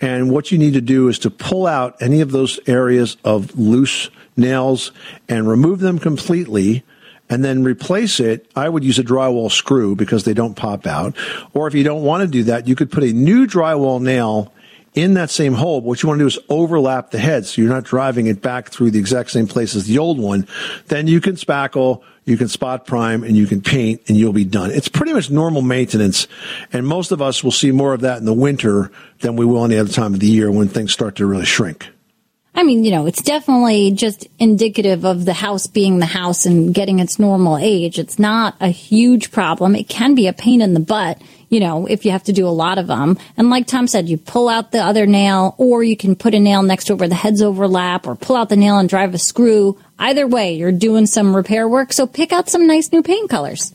And 0.00 0.30
what 0.30 0.52
you 0.52 0.58
need 0.58 0.74
to 0.74 0.80
do 0.80 1.08
is 1.08 1.18
to 1.20 1.30
pull 1.30 1.66
out 1.66 2.00
any 2.00 2.20
of 2.20 2.32
those 2.32 2.60
areas 2.66 3.16
of 3.24 3.58
loose 3.58 4.10
nails 4.36 4.92
and 5.28 5.48
remove 5.48 5.80
them 5.80 5.98
completely 5.98 6.84
and 7.28 7.44
then 7.44 7.64
replace 7.64 8.20
it, 8.20 8.50
I 8.54 8.68
would 8.68 8.84
use 8.84 8.98
a 8.98 9.04
drywall 9.04 9.50
screw 9.50 9.96
because 9.96 10.24
they 10.24 10.34
don't 10.34 10.54
pop 10.54 10.86
out. 10.86 11.16
Or 11.54 11.66
if 11.66 11.74
you 11.74 11.82
don't 11.82 12.02
want 12.02 12.22
to 12.22 12.28
do 12.28 12.44
that, 12.44 12.68
you 12.68 12.76
could 12.76 12.90
put 12.90 13.02
a 13.02 13.12
new 13.12 13.46
drywall 13.46 14.00
nail 14.00 14.52
in 14.96 15.14
that 15.14 15.30
same 15.30 15.52
hole. 15.54 15.80
What 15.82 16.02
you 16.02 16.08
want 16.08 16.18
to 16.18 16.22
do 16.22 16.26
is 16.26 16.38
overlap 16.48 17.10
the 17.10 17.18
head 17.18 17.46
so 17.46 17.60
you're 17.60 17.70
not 17.70 17.84
driving 17.84 18.26
it 18.26 18.42
back 18.42 18.70
through 18.70 18.90
the 18.90 18.98
exact 18.98 19.30
same 19.30 19.46
place 19.46 19.76
as 19.76 19.86
the 19.86 19.98
old 19.98 20.18
one. 20.18 20.48
Then 20.86 21.06
you 21.06 21.20
can 21.20 21.36
spackle, 21.36 22.02
you 22.24 22.36
can 22.36 22.48
spot 22.48 22.86
prime, 22.86 23.22
and 23.22 23.36
you 23.36 23.46
can 23.46 23.60
paint, 23.60 24.02
and 24.08 24.16
you'll 24.16 24.32
be 24.32 24.44
done. 24.44 24.70
It's 24.72 24.88
pretty 24.88 25.12
much 25.12 25.30
normal 25.30 25.62
maintenance. 25.62 26.26
And 26.72 26.86
most 26.86 27.12
of 27.12 27.22
us 27.22 27.44
will 27.44 27.52
see 27.52 27.70
more 27.70 27.92
of 27.92 28.00
that 28.00 28.18
in 28.18 28.24
the 28.24 28.32
winter 28.32 28.90
than 29.20 29.36
we 29.36 29.44
will 29.44 29.64
any 29.64 29.76
other 29.76 29.92
time 29.92 30.14
of 30.14 30.20
the 30.20 30.26
year 30.26 30.50
when 30.50 30.68
things 30.68 30.92
start 30.92 31.16
to 31.16 31.26
really 31.26 31.44
shrink. 31.44 31.88
I 32.58 32.62
mean, 32.62 32.84
you 32.84 32.90
know, 32.90 33.04
it's 33.04 33.20
definitely 33.20 33.90
just 33.90 34.26
indicative 34.38 35.04
of 35.04 35.26
the 35.26 35.34
house 35.34 35.66
being 35.66 35.98
the 35.98 36.06
house 36.06 36.46
and 36.46 36.72
getting 36.72 37.00
its 37.00 37.18
normal 37.18 37.58
age. 37.58 37.98
It's 37.98 38.18
not 38.18 38.56
a 38.60 38.68
huge 38.68 39.30
problem. 39.30 39.76
It 39.76 39.90
can 39.90 40.14
be 40.14 40.26
a 40.26 40.32
pain 40.32 40.62
in 40.62 40.72
the 40.72 40.80
butt, 40.80 41.20
you 41.50 41.60
know, 41.60 41.84
if 41.84 42.06
you 42.06 42.12
have 42.12 42.24
to 42.24 42.32
do 42.32 42.48
a 42.48 42.48
lot 42.48 42.78
of 42.78 42.86
them. 42.86 43.18
And 43.36 43.50
like 43.50 43.66
Tom 43.66 43.86
said, 43.86 44.08
you 44.08 44.16
pull 44.16 44.48
out 44.48 44.72
the 44.72 44.80
other 44.80 45.04
nail 45.04 45.54
or 45.58 45.84
you 45.84 45.98
can 45.98 46.16
put 46.16 46.32
a 46.32 46.40
nail 46.40 46.62
next 46.62 46.84
to 46.84 46.96
where 46.96 47.08
the 47.08 47.14
heads 47.14 47.42
overlap 47.42 48.06
or 48.06 48.14
pull 48.14 48.36
out 48.36 48.48
the 48.48 48.56
nail 48.56 48.78
and 48.78 48.88
drive 48.88 49.12
a 49.12 49.18
screw. 49.18 49.78
Either 49.98 50.26
way, 50.26 50.54
you're 50.54 50.72
doing 50.72 51.04
some 51.04 51.36
repair 51.36 51.68
work. 51.68 51.92
So 51.92 52.06
pick 52.06 52.32
out 52.32 52.48
some 52.48 52.66
nice 52.66 52.90
new 52.90 53.02
paint 53.02 53.28
colors. 53.28 53.74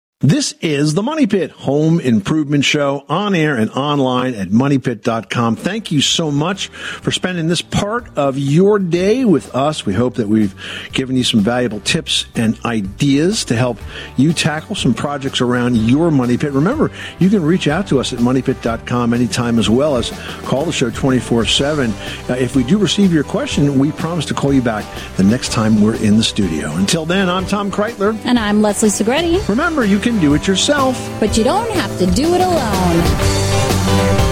This 0.23 0.53
is 0.61 0.93
the 0.93 1.01
Money 1.01 1.25
Pit 1.25 1.49
Home 1.49 1.99
Improvement 1.99 2.63
Show 2.63 3.03
on 3.09 3.33
air 3.33 3.55
and 3.55 3.71
online 3.71 4.35
at 4.35 4.49
moneypit.com. 4.49 5.55
Thank 5.55 5.91
you 5.91 5.99
so 5.99 6.29
much 6.29 6.67
for 6.67 7.09
spending 7.09 7.47
this 7.47 7.63
part 7.63 8.15
of 8.15 8.37
your 8.37 8.77
day 8.77 9.25
with 9.25 9.55
us. 9.55 9.83
We 9.83 9.95
hope 9.95 10.15
that 10.15 10.27
we've 10.27 10.53
given 10.93 11.15
you 11.15 11.23
some 11.23 11.39
valuable 11.39 11.79
tips 11.79 12.27
and 12.35 12.59
ideas 12.63 13.45
to 13.45 13.55
help 13.55 13.79
you 14.15 14.31
tackle 14.31 14.75
some 14.75 14.93
projects 14.93 15.41
around 15.41 15.75
your 15.75 16.11
Money 16.11 16.37
Pit. 16.37 16.51
Remember, 16.51 16.91
you 17.17 17.31
can 17.31 17.41
reach 17.41 17.67
out 17.67 17.87
to 17.87 17.99
us 17.99 18.13
at 18.13 18.19
moneypit.com 18.19 19.15
anytime 19.15 19.57
as 19.57 19.71
well 19.71 19.95
as 19.95 20.11
call 20.43 20.65
the 20.65 20.71
show 20.71 20.91
24 20.91 21.45
7. 21.45 21.89
Uh, 21.89 22.35
if 22.37 22.55
we 22.55 22.63
do 22.63 22.77
receive 22.77 23.11
your 23.11 23.23
question, 23.23 23.79
we 23.79 23.91
promise 23.91 24.25
to 24.25 24.35
call 24.35 24.53
you 24.53 24.61
back 24.61 24.85
the 25.17 25.23
next 25.23 25.51
time 25.51 25.81
we're 25.81 25.95
in 25.95 26.17
the 26.17 26.23
studio. 26.23 26.71
Until 26.75 27.07
then, 27.07 27.27
I'm 27.27 27.47
Tom 27.47 27.71
Kraeutler. 27.71 28.15
And 28.23 28.37
I'm 28.37 28.61
Leslie 28.61 28.89
Segrete. 28.89 29.49
Remember, 29.49 29.83
you 29.83 29.99
can 30.11 30.19
do 30.19 30.33
it 30.33 30.47
yourself. 30.47 30.97
But 31.19 31.37
you 31.37 31.43
don't 31.43 31.71
have 31.71 31.97
to 31.99 32.05
do 32.05 32.33
it 32.33 32.41
alone. 32.41 34.30